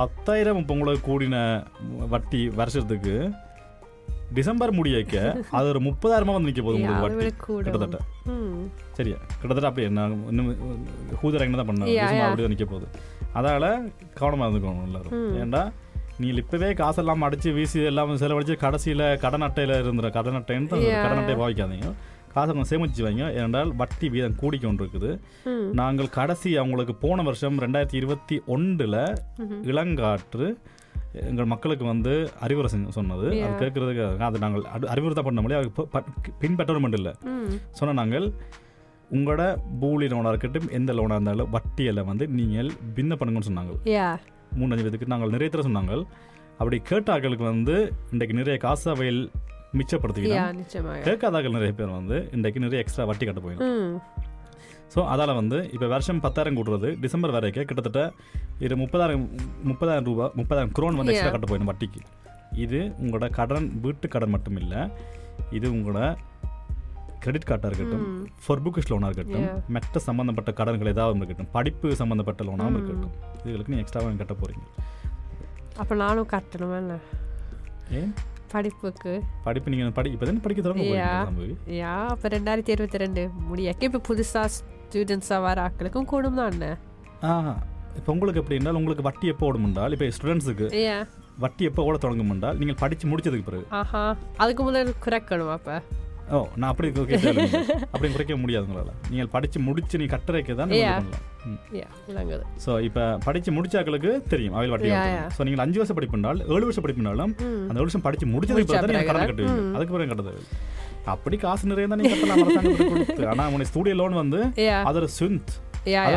பத்தாயிரம் 0.01 0.59
இப்போ 0.63 0.75
உங்களுக்கு 0.77 1.05
கூடின 1.11 1.37
வட்டி 2.15 2.41
வருஷத்துக்கு 2.61 3.15
டிசம்பர் 4.37 4.73
முடியக்க 4.79 5.17
அது 5.59 5.67
ஒரு 5.73 5.81
முப்பதாயிரமா 5.87 6.33
வந்து 6.37 6.49
நிற்க 6.49 6.63
போகுது 6.65 6.79
Yeah, 6.79 6.89
உங்களுக்கு 6.89 7.05
வட்டி 7.07 7.19
விட 7.21 7.31
கூட 7.47 7.63
கிட்டத்தட்ட. 7.67 7.99
சரியா? 8.99 9.19
கிட்டத்தட்ட 9.41 9.69
அப்படியே 9.71 9.89
நான் 9.99 10.15
இன்னும் 10.31 10.49
ஹூதரங்க 11.21 11.59
தான் 11.61 11.69
பண்ணேன். 11.71 11.89
அப்படி 12.27 12.45
தான் 12.47 12.55
நிற்க 12.55 12.67
போகுது. 12.73 12.89
அதால 13.39 13.67
கவனமாக 14.21 14.47
இருந்துக்கணும் 14.49 14.89
எல்லாரும். 14.89 15.15
ஏன்டா 15.45 15.63
நீ 16.23 16.29
இப்பவே 16.43 16.69
காசெல்லாம் 16.83 17.25
அடிச்சு 17.29 17.49
வீசி 17.57 17.81
எல்லாம் 17.91 18.15
செலவழிச்சு 18.23 18.57
கடைசியில் 18.65 19.07
கடன் 19.25 19.47
அட்டையில் 19.49 19.75
இருந்துற 19.83 20.11
கடன் 20.19 20.39
அட்டைன்னு. 20.41 20.79
கடன் 21.05 21.21
அட்டையை 21.23 21.39
பாவிக்காதீங்க. 21.43 21.91
காசை 22.39 22.55
கொஞ்சம் 22.55 22.71
சேமிச்சு 22.73 23.03
வைங்க 23.03 23.33
ஏனென்றால் 23.33 23.75
வட்டி 23.75 24.09
வீதம் 24.09 24.37
கூடிக்கொண்டு 24.37 24.85
இருக்குது 24.85 25.11
ம். 25.45 25.69
நாங்கள் 25.73 26.09
கடைசி 26.11 26.57
அவங்களுக்கு 26.57 26.95
போன 26.97 27.23
வருஷம் 27.23 27.59
ரெண்டாயிரத்தி 27.59 27.95
இருபத்தி 27.95 28.43
ஒன்றில் 28.47 29.01
இளங்காற்று 29.65 30.49
எங்கள் 31.23 31.45
மக்களுக்கு 31.45 31.85
வந்து 31.85 32.13
அறிவுரை 32.41 32.71
செஞ்சு 32.75 32.89
சொன்னது. 32.89 33.27
அது. 33.43 33.59
கேட்கறதுக்கு 33.61 34.21
அது 34.21 34.39
நாங்கள் 34.39 34.65
அறிவுரை 34.87 35.15
தான் 35.15 35.25
பண்ண 35.25 35.41
முடியாது 35.41 35.63
அதுக்கு 35.65 35.87
ப- 35.87 36.01
ப- 36.01 36.33
பின்பற்றவும் 36.41 36.81
மட்டும் 36.81 37.01
இல்லை. 37.01 37.13
சொன்ன 37.71 37.95
நாங்கள் 37.95 38.27
உங்களோட 39.11 39.43
பூலி 39.81 40.07
லோனாக 40.09 40.29
இருக்கட்டும் 40.29 40.69
எந்த 40.71 40.93
லோனாக 40.93 41.19
இருந்தாலும் 41.19 41.51
வட்டியில் 41.51 42.03
வந்து 42.03 42.29
நீங்கள் 42.29 42.71
பின்ன 42.97 43.13
பண்ணுங்கன்னு 43.21 43.51
சொன்னாங்க. 43.51 43.75
மூணு 44.57 44.75
அஞ்சு 44.75 44.85
பேத்துக்கு 44.85 45.07
நாங்கள் 45.07 45.31
நிறைய 45.31 45.49
தடவை 45.51 45.67
சொன்னாங்க. 45.69 45.95
அப்படி 46.59 46.79
கேட்ட 46.85 47.17
ஆட்களுக்கு 47.17 47.45
வந்து 47.45 47.75
இன்றைக்கு 48.13 48.37
நிறைய 48.37 48.57
காசு 48.59 48.91
அவையில் 48.91 49.23
மிச்சப்படுத்திக்கலாம் 49.79 51.03
கேட்காதாக்கள் 51.09 51.57
நிறைய 51.57 51.73
பேர் 51.81 51.97
வந்து 51.99 52.19
இன்றைக்கு 52.37 52.63
நிறைய 52.65 52.83
எக்ஸ்ட்ரா 52.85 53.07
வட்டி 53.11 53.27
கட்ட 53.29 53.41
போயிடும். 53.47 53.99
ஸோ 54.93 55.01
அதால் 55.13 55.39
வந்து 55.41 55.59
இப்போ 55.75 55.87
வருஷம் 55.95 56.21
பத்தாயிரம் 56.27 56.57
கூட்டுறது 56.59 56.91
டிசம்பர் 57.05 57.35
வரைக்கும் 57.37 57.67
கிட்டத்தட்ட 57.71 58.03
இது 58.67 58.77
முப்பதாயிரம் 58.83 59.27
முப்பதாயிரம் 59.71 60.07
ரூபா 60.11 60.27
முப்பதாயிரம் 60.41 60.73
குரோன் 60.79 60.99
வந்து 61.01 61.13
எக்ஸ்ட்ரா. 61.15 61.33
கட்ட 61.35 61.49
போயிடும் 61.51 61.71
வட்டிக்கு. 61.71 62.01
இது 62.65 62.79
உங்களோட 63.03 63.27
கடன் 63.39 63.69
வீட்டு 63.85 64.09
கடன் 64.15 64.35
மட்டும் 64.37 64.59
இல்லை 64.63 64.81
இது 65.57 65.67
உங்களோட 65.75 66.01
கிரெடிட் 67.25 67.47
கார்டாக 67.51 67.71
இருக்கட்டும் 67.71 68.07
ஃபார் 68.43 68.63
புக்கிஷ் 68.65 68.91
லோனாக 68.91 69.11
இருக்கட்டும். 69.11 69.47
மற்ற 69.77 70.01
சம்மந்தப்பட்ட 70.09 70.51
கடன்கள் 70.61 70.93
ஏதாவது 70.95 71.21
இருக்கட்டும் 71.21 71.51
படிப்பு 71.57 71.89
சம்மந்தப்பட்ட 72.01 72.43
லோனாகவும் 72.49 72.79
இருக்கட்டும். 72.79 73.15
இதுகளுக்கு 73.45 73.75
நீ 73.75 73.81
எக்ஸ்ட்ராவாக 73.85 74.19
கட்ட 74.23 74.37
போகிறீங்க 74.43 74.67
அப்போ 75.83 75.95
நானும் 76.05 76.31
கட்டணும் 76.35 76.93
ஏன்? 77.99 78.11
படிப்புக்கு. 78.53 79.13
படிப்பு 79.45 79.71
நீங்கள் 79.71 79.93
படி 79.93 80.11
இப்போ 80.11 80.27
தானே 80.27 80.41
படிக்க 80.41 80.63
தொடங்க 80.63 80.85
யா 81.77 81.95
அப்போ 82.09 82.29
ரெண்டாயிரத்தி 82.29 82.71
இருபத்தி 82.71 82.99
ரெண்டு 82.99 83.23
முடியாக்க 83.49 83.83
இப்போ 83.83 84.01
புதுசாக 84.09 84.49
ஸ்டூடெண்ட்ஸாக 84.57 85.41
வர 85.43 85.61
ஆட்களுக்கும் 85.63 86.05
கூடும் 86.05 86.35
தான் 86.35 86.53
என்ன? 86.53 86.67
ஆ 87.23 87.31
இப்போ 87.97 88.11
உங்களுக்கு 88.13 88.41
எப்படி 88.41 88.57
என்றால் 88.57 88.77
உங்களுக்கு 88.77 89.03
வட்டி 89.03 89.27
எப்போ 89.29 89.47
ஓடும் 89.47 89.65
என்றால் 89.65 89.93
இப்போ 89.93 90.09
ஸ்டூடெண்ட்ஸுக்கு 90.11 90.67
வட்டி 91.39 91.65
எப்போ 91.65 91.83
ஓட 91.83 91.97
தொடங்கும் 91.99 92.31
என்றால் 92.31 92.59
நீங்கள் 92.59 92.79
படித்து 92.81 93.09
முடிச்சதுக்கு 93.09 93.45
பிறகு. 93.45 93.65
ஆஹா. 93.73 94.03
அதுக்கு 94.37 94.63
முதல்ல 94.63 94.95
குறைக்கணும் 95.05 95.53
அப்போ? 95.53 95.75
ஓ 96.31 96.39
நான் 96.57 96.71
அப்படி 96.71 96.89
அப்படி 97.89 98.09
குறைக்க 98.11 98.35
முடியாது 98.41 98.67
உங்களால். 98.69 98.97
நீங்கள் 99.11 99.31
படித்து 99.35 99.59
முடிச்சு 99.67 100.01
நீ 100.01 100.07
கட்டுறதுக்கு 100.09 100.55
தான் 100.57 100.73
Yeah. 100.79 100.97
பண்ணலாம் 100.99 101.25
ஸோ 102.65 102.71
இப்போ 102.87 103.03
படித்து 103.25 103.51
முடிச்சாக்களுக்கு 103.57 104.11
தெரியும் 104.33 104.57
அவையில் 104.57 104.75
வட்டி. 104.75 104.91
ஸோ 105.37 105.45
நீங்கள் 105.47 105.65
அஞ்சு 105.65 105.79
வருஷம் 105.81 105.99
படிப்புனால் 105.99 106.41
ஏழு 106.49 106.65
வருஷம் 106.67 106.85
படிப்புனாலும் 106.87 107.33
அந்த 107.69 107.79
வருஷம் 107.83 108.05
படித்து 108.07 108.27
முடிச்சதுக்கு 108.33 108.71
பிறகு 108.71 108.83
தான் 108.83 108.93
நீங்கள் 108.95 109.11
கடன். 109.13 109.31
கட்டுவீங்க. 109.31 109.77
அதுக்கு 109.77 109.95
பிறகு 109.95 110.11
கட்டுறது 110.13 110.43
அப்படி 111.09 111.37
காசு 111.39 111.71
நிறைய 111.71 111.89
தான் 111.89 112.01
நீங்கள் 112.01 112.17
கட்டலாம் 112.17 113.33
ஆனால் 113.33 113.53
உனக்கு 113.55 113.71
ஸ்டூடியோ 113.73 113.97
லோன் 113.97 114.21
வந்து 114.21 114.41
அது 114.89 115.01
ஒரு 115.01 115.11
சுந்த் 115.19 115.53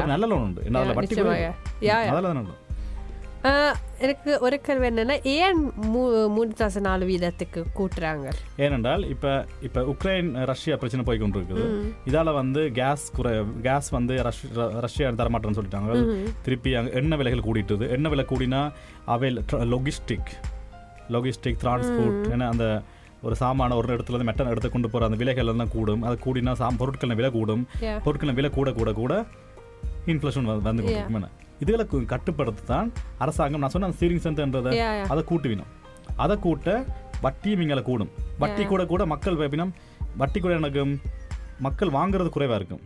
நல்ல 0.09 0.25
லோன் 0.27 0.43
உண்டு. 0.45 0.61
என்ன 0.67 0.79
அதில் 0.81 0.97
வட்டி 0.97 1.15
அதில் 2.11 2.27
ஆஹ், 2.27 2.60
எனக்கு 4.05 4.31
ஒரு 4.45 4.55
கேள்வி 4.65 4.85
என்னன்னா 4.87 5.15
ஏன் 5.35 5.59
மூ 5.93 6.01
மூணு 6.35 6.51
தசம் 6.59 6.85
நாலு 6.87 7.03
வீதத்துக்கு 7.09 7.61
கூட்டுறாங்க? 7.77 8.25
ஏனென்றால் 8.65 9.03
இப்போ 9.13 9.31
இப்போ 9.67 9.81
உக்ரைன் 9.93 10.29
ரஷ்யா 10.51 10.75
பிரச்சனை 10.81 11.03
போய் 11.07 11.21
கொண்டு 11.23 11.39
இருக்குது 11.39 11.65
இதால் 12.09 12.31
வந்து 12.39 12.61
கேஸ் 12.79 13.05
குறை 13.17 13.33
கேஸ் 13.67 13.89
வந்து 13.97 14.15
ரஷ் 14.27 14.43
ரஷ்யா 14.85 15.09
தரமாட்டேன்னு 15.21 15.59
சொல்லிட்டாங்க. 15.59 15.97
திருப்பி 16.47 16.73
அங்கே 16.79 16.93
எண்ணெய் 17.01 17.21
விலைகள் 17.21 17.45
கூடிட்டுது? 17.49 17.87
எண்ணெய் 17.97 18.13
விலை 18.15 18.25
கூடினா 18.31 18.61
அவை 19.15 19.31
லொகிஸ்டிக் 19.73 20.31
லொகிஸ்டிக் 21.15 21.61
டிரான்ஸ்போர்ட் 21.65 22.23
ஏன்னா 22.33 22.47
அந்த 22.53 22.65
ஒரு 23.27 23.35
சாமான 23.43 23.75
ஒரு 23.81 23.87
இடத்துல 23.95 24.15
இருந்து 24.15 24.29
மெட்டன் 24.31 24.51
எடுத்து 24.51 24.69
கொண்டு 24.75 24.89
போகிற 24.89 25.07
அந்த 25.09 25.17
விலைகள் 25.21 25.51
எல்லாம் 25.53 25.73
கூடும். 25.75 26.03
அது 26.07 26.17
கூடினா 26.25 26.53
சாம் 26.63 26.81
பொருட்களின் 26.81 27.19
விலை 27.21 27.31
கூடும். 27.39 27.63
பொருட்களின் 28.07 28.39
விலை 28.39 28.51
கூட 28.59 28.71
கூட 28.81 28.91
கூட 29.03 29.13
இன்ஃப்ளேஷன் 30.13 30.49
வந்து. 30.69 30.83
கொண்டு 30.87 31.29
இதுகளை 31.61 31.85
கட்டுப்படுத்த 32.05 32.61
தான் 32.65 32.87
அரசாங்கம் 33.17 33.59
நான் 33.59 33.69
சொன்ன 33.69 33.87
அந்த 33.87 33.97
ஸ்டீரிங் 33.97 34.25
சென்டர்ன்றதை 34.25 34.71
அதை 35.07 35.23
கூட்டுவினோம் 35.23 35.71
அதை 36.17 36.37
கூட்ட 36.39 36.69
வட்டியும் 37.21 37.61
இங்கே 37.61 37.81
கூடும். 37.81 38.11
வட்டி 38.39 38.63
கூட 38.65 38.81
கூட 38.85 39.05
மக்கள் 39.05 39.35
வைப்பினம் 39.35 39.73
வட்டி 40.15 40.39
கூட 40.39 40.53
எனக்கு 40.55 40.83
மக்கள் 41.59 41.89
வாங்குறது 41.89 42.29
குறைவாக 42.29 42.57
இருக்கும். 42.57 42.81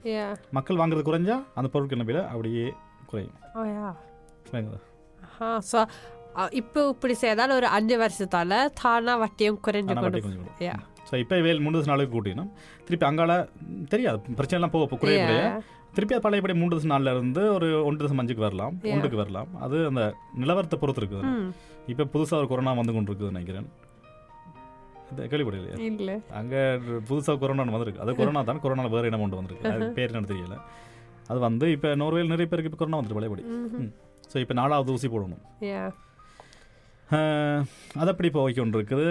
மக்கள் 0.51 0.77
வாங்குறது 0.77 1.03
குறைஞ்சா 1.03 1.37
அந்த 1.55 1.67
பொருட்கள் 1.69 2.03
விலை? 2.03 2.23
அப்படியே 2.25 2.65
குறையும். 3.05 3.35
ஸோ 5.69 5.79
அ, 6.35 6.45
இப்போ 6.51 6.81
இப்படி 6.89 7.13
செய்தால் 7.15 7.53
ஒரு 7.53 7.67
அஞ்சு 7.75 7.95
வருஷத்தால 7.97 8.53
தானா 8.81 9.13
வட்டியும் 9.17 9.59
குறைஞ்சு 9.61 9.93
ஸோ 11.07 11.13
இப்போ 11.23 11.35
வேல் 11.45 11.63
மூன்று 11.63 11.89
நாளுக்கு 11.91 12.13
கூட்டினோம் 12.15 12.51
திருப்பி 12.85 13.05
அங்கால 13.09 13.31
தெரியாது 13.93 14.35
பிரச்சனைலாம் 14.37 14.73
போக 14.75 14.97
குறைய 15.01 15.17
குறைய 15.25 15.43
திருப்பி 15.95 16.15
அது 16.15 16.23
பழையபடி 16.23 16.53
மூன்று 16.61 16.87
நாளில் 16.91 17.11
இருந்து 17.15 17.41
ஒரு 17.57 17.67
ஒன்று 17.87 18.03
தசம் 18.03 18.21
அஞ்சுக்கு 18.21 18.43
வரலாம் 18.45 18.73
ஒன்றுக்கு 18.93 19.19
வரலாம். 19.21 19.51
அது 19.65 19.77
அந்த 19.89 20.01
நிலவரத்தை 20.41 20.77
பொறுத்து 20.81 21.01
இருக்குது. 21.01 21.29
இப்போ 21.91 22.03
புதுசாக 22.13 22.39
ஒரு 22.41 22.47
கொரோனா 22.51 22.71
வந்து 22.79 22.95
கொண்டு 22.95 23.11
இருக்குது 23.11 23.33
நினைக்கிறேன் 23.35 23.67
கேள்விப்படலையா 25.31 25.77
அங்கே 26.39 26.61
புதுசாக 26.79 27.05
புதுசா 27.09 27.33
கொரோனா 27.43 27.65
வந்திருக்கு. 27.75 28.01
அது 28.05 28.17
கொரோனா 28.19 28.41
தான் 28.49 28.61
கொரோனா 28.63 28.89
வேறு 28.95 29.09
இனம் 29.11 29.23
கொண்டு 29.25 29.39
வந்திருக்கு. 29.39 29.71
அது 29.75 29.87
பேர் 29.99 30.13
என்ன 30.13 30.29
தெரியல. 30.33 30.57
அது 31.29 31.39
வந்து 31.47 31.65
இப்போ 31.75 31.89
நோர்வேல் 32.01 32.33
நிறைய 32.33 32.47
பேருக்கு 32.49 32.71
இப்ப 32.71 32.79
கொரோனா 32.81 32.99
வந்துருக்கு 32.99 33.19
பழையபடி. 33.19 33.45
ஸோ 34.31 34.37
இப்போ 34.43 34.55
நாலாவது 34.61 34.93
ஊசி 34.95 35.09
போடணும். 35.15 35.43
அது 38.01 38.09
அப்படி 38.13 38.29
இப்போ 38.31 38.43
ஓகே 38.47 38.63
ஒன்று 38.65 38.79
இருக்குது 38.81 39.07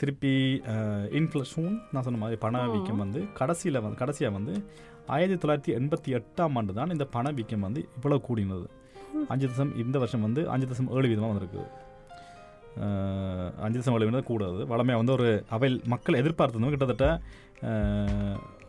திருப்பி 0.00 0.32
இன்ஃப்ளஷன் 1.18 1.68
நான் 1.92 2.04
சொன்ன 2.06 2.20
மாதிரி 2.22 2.38
பணவீக்கம் 2.44 3.02
வந்து 3.04 3.20
கடைசியில் 3.38 3.80
வந்து 3.84 3.98
கடைசியாக 4.02 4.36
வந்து 4.38 4.54
ஆயிரத்தி 5.16 5.40
தொள்ளாயிரத்தி 5.42 5.72
எண்பத்தி 5.78 6.10
எட்டாம் 6.18 6.56
ஆண்டு 6.60 6.72
தான் 6.78 6.92
இந்த 6.94 7.04
பணவீக்கம் 7.16 7.66
வந்து 7.66 7.80
இவ்வளோ 7.98 8.18
கூடினது. 8.28 8.66
அஞ்சு 9.32 9.46
தசம் 9.52 9.72
இந்த 9.82 9.96
வருஷம் 10.02 10.24
வந்து 10.26 10.42
அஞ்சு 10.54 10.66
தசம் 10.72 10.90
ஏழு 10.96 11.10
வீதமாக 11.10 11.30
வந்திருக்குது 11.32 11.66
அஞ்சு 13.66 13.78
தசம் 13.78 13.94
ஏழு 13.98 14.08
வீதம் 14.08 14.28
கூடாது. 14.32 14.60
வளமையாக 14.72 15.00
வந்து 15.02 15.14
ஒரு 15.18 15.28
அவை 15.56 15.68
மக்கள் 15.94 16.20
எதிர்பார்த்ததும் 16.22 16.74
கிட்டத்தட்ட 16.74 17.06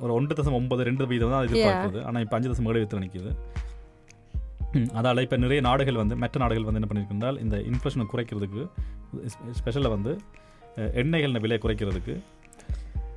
ஒரு 0.03 0.12
ஒன்று 0.17 0.38
தசம் 0.39 0.58
ஒன்பது 0.60 0.88
ரெண்டு 0.89 1.08
வீதம் 1.12 1.34
தான் 1.36 1.45
எதிர்பார்க்குது. 1.47 1.99
ஆனால் 2.10 2.23
இப்போ 2.25 2.38
அஞ்சு 2.38 2.51
தசம் 2.51 2.69
ஏழு 2.71 2.79
வீதத்தில் 2.82 3.03
நிற்கிது 3.05 3.34
அதால் 4.99 5.23
இப்போ 5.25 5.38
நிறைய 5.43 5.60
நாடுகள் 5.67 6.01
வந்து 6.01 6.15
மற்ற 6.23 6.39
நாடுகள் 6.43 6.65
வந்து 6.67 6.79
என்ன 6.79 6.89
பண்ணியிருக்கின்றால் 6.89 7.38
இந்த 7.43 7.55
இன்ஃப்ளேஷனை 7.69 8.05
குறைக்கிறதுக்கு 8.12 8.63
ஸ்பெஷலாக 9.60 9.91
வந்து 9.95 10.12
எண்ணெய்களின் 10.95 11.39
விலை 11.39 11.58
குறைக்கிறதுக்கு 11.58 12.15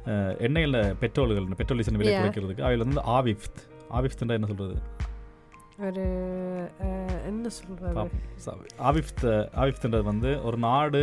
அஹ், 0.06 0.34
எண்ணெய்களில் 0.38 0.94
பெட்ரோல்கள் 1.00 1.56
பெட்ரோல் 1.56 1.78
டீசல் 1.78 1.96
விலை. 1.96 2.14
குறைக்கிறதுக்கு 2.14 2.62
அவையில் 2.62 2.84
வந்து 2.84 3.02
ஆவிஃப்த் 3.10 3.60
ஆவிஃப்த்ன்றா 3.90 4.32
என்ன 4.32 4.46
சொல்கிறது 4.46 4.76
ஒரு 5.78 6.04
என்ன 7.24 7.48
சொல்றது 7.48 8.10
ஆவிஃப்த் 8.82 9.24
ஆவிஃப்த்ன்றது 9.56 10.02
வந்து 10.02 10.42
ஒரு 10.42 10.58
நாடு 10.58 11.02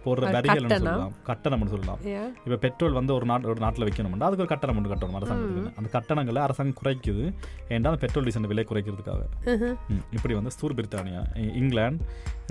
போடுற 0.00 0.20
ஒரு 0.20 0.30
வரிகள் 0.30 0.60
கட்டணம். 0.62 0.76
சொல்லலாம். 0.76 1.14
கட்டணம்னு 1.26 1.68
சொல்லலாம். 1.68 2.00
இப்போ 2.40 2.56
பெட்ரோல் 2.56 2.92
வந்து 2.92 3.14
ஒரு 3.14 3.26
நாட்டு 3.26 3.48
ஒரு 3.48 3.60
நாட்டில் 3.60 3.84
வைக்கணும்னா 3.84 4.20
அதுக்கு 4.20 4.44
ஒரு 4.44 4.46
கட்டணம் 4.46 4.76
ஒன்று 4.76 4.92
கட்டணும் 4.92 5.18
அரசாங்கத்துக்கு 5.18 5.72
அந்த 5.76 5.88
கட்டணங்களை 5.90 6.42
அரசாங்கம் 6.42 6.78
குறைக்குது. 6.80 7.24
ஏன்டா 7.68 7.90
அந்த 7.90 8.00
பெட்ரோல் 8.00 8.24
டீசல் 8.24 8.46
விலை 8.46 8.64
குறைக்கிறதுக்காக? 8.64 9.22
Mhm. 9.46 9.70
ம், 9.88 10.02
இப்படி 10.12 10.34
வந்து 10.34 10.50
ஸ்தூர் 10.50 10.74
பிரித்தானியா 10.74 11.22
இங்கிலாந்து 11.54 12.04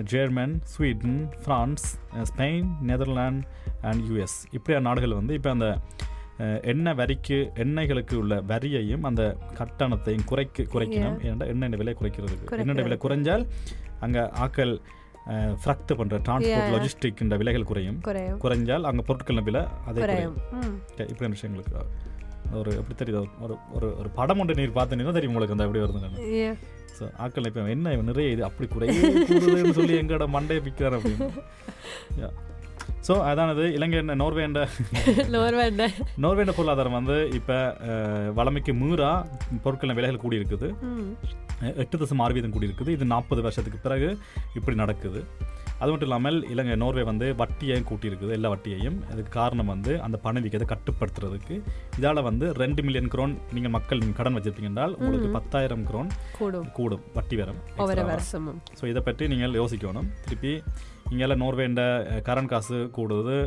ஜெர்மன் 0.05 0.59
ஸ்வீடன் 0.65 1.17
பிரான்ஸ் 1.43 1.87
அஹ், 2.13 2.25
ஸ்பெயின் 2.31 2.69
நெதர்லாந்து 2.81 3.45
அண்ட் 3.81 4.03
யூஎஸ் 4.09 4.37
இப்படியான 4.51 4.87
நாடுகள் 4.87 5.13
வந்து 5.13 5.33
இப்போ 5.33 5.49
அந்த 5.49 5.67
எண்ணெய் 6.63 6.93
வரிக்கு 6.93 7.37
எண்ணெய்களுக்கு 7.55 8.13
உள்ள 8.15 8.41
வரியையும் 8.43 9.03
அந்த 9.03 9.21
கட்டணத்தையும் 9.57 10.23
குறைக்க 10.25 10.63
குறைக்கணும். 10.65 11.17
ஏன்னா 11.23 11.47
எண்ணெய் 11.47 11.69
விலை 11.75 11.95
குறைக்கிறதுக்கு. 11.99 12.59
எண்ணெய் 12.59 12.83
விலை 12.83 12.97
குறைஞ்சால் 12.97 13.43
அங்கே 13.99 14.19
ஆக்கள் 14.39 14.73
ஃப்ரக்ட் 15.63 15.91
பண்ணுற 15.99 16.17
டிரான்ஸ்போர்ட் 16.27 16.65
Yeah. 16.65 16.73
லாஜிஸ்டிக் 16.75 17.21
இந்த 17.25 17.35
விலைகள் 17.41 17.67
குறையும். 17.71 17.97
குறையும். 18.07 18.39
குறைஞ்சால் 18.43 18.87
அங்கே 18.89 19.03
பொருட்களின் 19.09 19.47
விலை 19.49 19.63
அதே 19.89 20.01
குறையும். 20.03 20.35
குறையும். 20.51 20.77
இப்படியான 21.11 21.35
விஷயங்களுக்கு 21.37 21.75
ஒரு 22.59 22.71
எப்படி 22.81 22.95
தெரியுது? 23.01 23.23
ஒரு 23.45 23.55
ஒரு 23.77 23.87
ஒரு 24.01 24.09
படம் 24.19 24.39
ஒன்று 24.43 24.59
நீர் 24.59 24.77
பார்த்தீங்கன்னா 24.77 25.15
தெரியும் 25.17 25.33
உங்களுக்கு 25.33 25.55
அந்த 25.55 25.67
எப்படி 25.67 25.83
வருதுன்னு. 25.85 26.27
Yeah. 26.41 26.55
ஸோ 26.99 27.05
ஆக்கள் 27.25 27.47
இப்போ 27.49 27.61
என்ன 27.73 27.95
நிறைய 28.11 28.35
இது 28.35 28.43
அப்படி 28.49 28.67
குறையே 28.75 28.95
கூடுதுன்னு 29.31 29.77
சொல்லி 29.79 29.99
எங்களோட 30.01 30.27
மண்டையை 30.35 30.61
பிக்கிறார் 30.67 30.97
அப்படின்னு. 30.97 31.27
ஸோ 33.07 33.13
அதானது 33.29 33.63
இலங்கை 33.75 33.99
நோர்வேண்ட 34.21 34.61
நோர்வேண்ட 35.35 35.83
நோர்வேண்ட 36.23 36.53
பொருளாதாரம் 36.57 36.97
வந்து 36.97 37.15
இப்போ 37.37 37.57
வளமைக்கு 38.39 38.73
மீறா 38.81 39.11
பொருட்களின் 39.65 39.97
விலைகள் 39.99 40.23
கூடி 40.23 40.39
இருக்குது 40.41 40.69
எட்டு 41.83 41.95
தசம் 42.01 42.21
ஆறு 42.23 42.33
வீதம் 42.37 42.53
கூடி 42.55 42.67
இருக்குது 42.69 42.91
இது 42.97 43.05
நாற்பது 43.13 43.41
வருஷத்துக்கு 43.45 43.79
பிறகு 43.85 44.09
இப்படி 44.57 44.75
நடக்குது. 44.81 45.21
அது 45.81 45.89
மட்டும் 45.91 46.09
இல்லாமல் 46.09 46.37
இலங்கை 46.53 46.75
நோர்வே 46.81 47.03
வந்து 47.09 47.27
வட்டியையும் 47.41 47.85
கூட்டியிருக்குது 47.89 48.33
எல்லா 48.37 48.49
வட்டியையும். 48.53 48.97
அதுக்கு 49.11 49.31
காரணம் 49.37 49.71
வந்து 49.73 49.91
அந்த 50.05 50.17
பணவீக்கத்தை 50.25 50.67
கட்டுப்படுத்துறதுக்கு. 50.71 51.55
இதால் 51.99 52.21
வந்து 52.29 52.45
ரெண்டு 52.61 52.83
மில்லியன் 52.87 53.11
குரோன் 53.13 53.33
நீங்கள் 53.55 53.73
மக்கள் 53.77 54.03
கடன் 54.19 54.37
வச்சிருப்பீங்க 54.37 54.71
என்றால் 54.71 54.95
உங்களுக்கு 54.99 55.29
பத்தாயிரம் 55.37 55.85
குரோன் 55.89 56.11
கூடும். 56.77 57.05
வட்டி 57.17 57.37
வரும். 57.41 57.61
ஸோ 58.79 58.85
இதை 58.91 59.03
பற்றி 59.09 59.27
நீங்கள் 59.33 59.57
யோசிக்கணும். 59.61 60.09
திருப்பி 60.27 60.53
இங்கெல்லாம் 61.13 61.43
நோர்வேண்ட 61.45 61.81
கரண்ட் 62.29 62.53
காசு 62.53 62.77
கூடுது. 62.99 63.39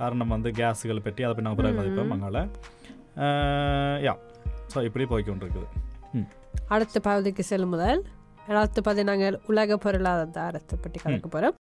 காரணம் 0.00 0.32
வந்து 0.36 0.48
கேஸுகளை 0.60 1.02
பற்றி 1.08 1.22
அதை 1.26 1.32
பற்றி 1.34 1.46
நாங்கள் 1.48 1.62
பிறகு 1.62 1.80
மதிப்போம். 1.80 2.14
அங்கால 2.16 2.46
யா. 4.08 4.14
ஸோ 4.72 4.78
இப்படி 4.88 5.04
போய்க்கொண்டிருக்குது. 5.12 5.68
ம் 5.76 5.87
அடுத்த 6.66 7.00
பகுதிக்கு 7.00 7.42
செல்லும் 7.42 7.70
முதல் 7.70 8.00
அடுத்த 8.52 8.80
பகுதி 8.80 9.02
நாங்கள் 9.04 9.38
உலக 9.46 9.76
பொருளாதாரத்தை 9.76 10.76
பற்றி 10.78 11.00
கலக்க 11.00 11.28
போகிறோம் 11.28 11.56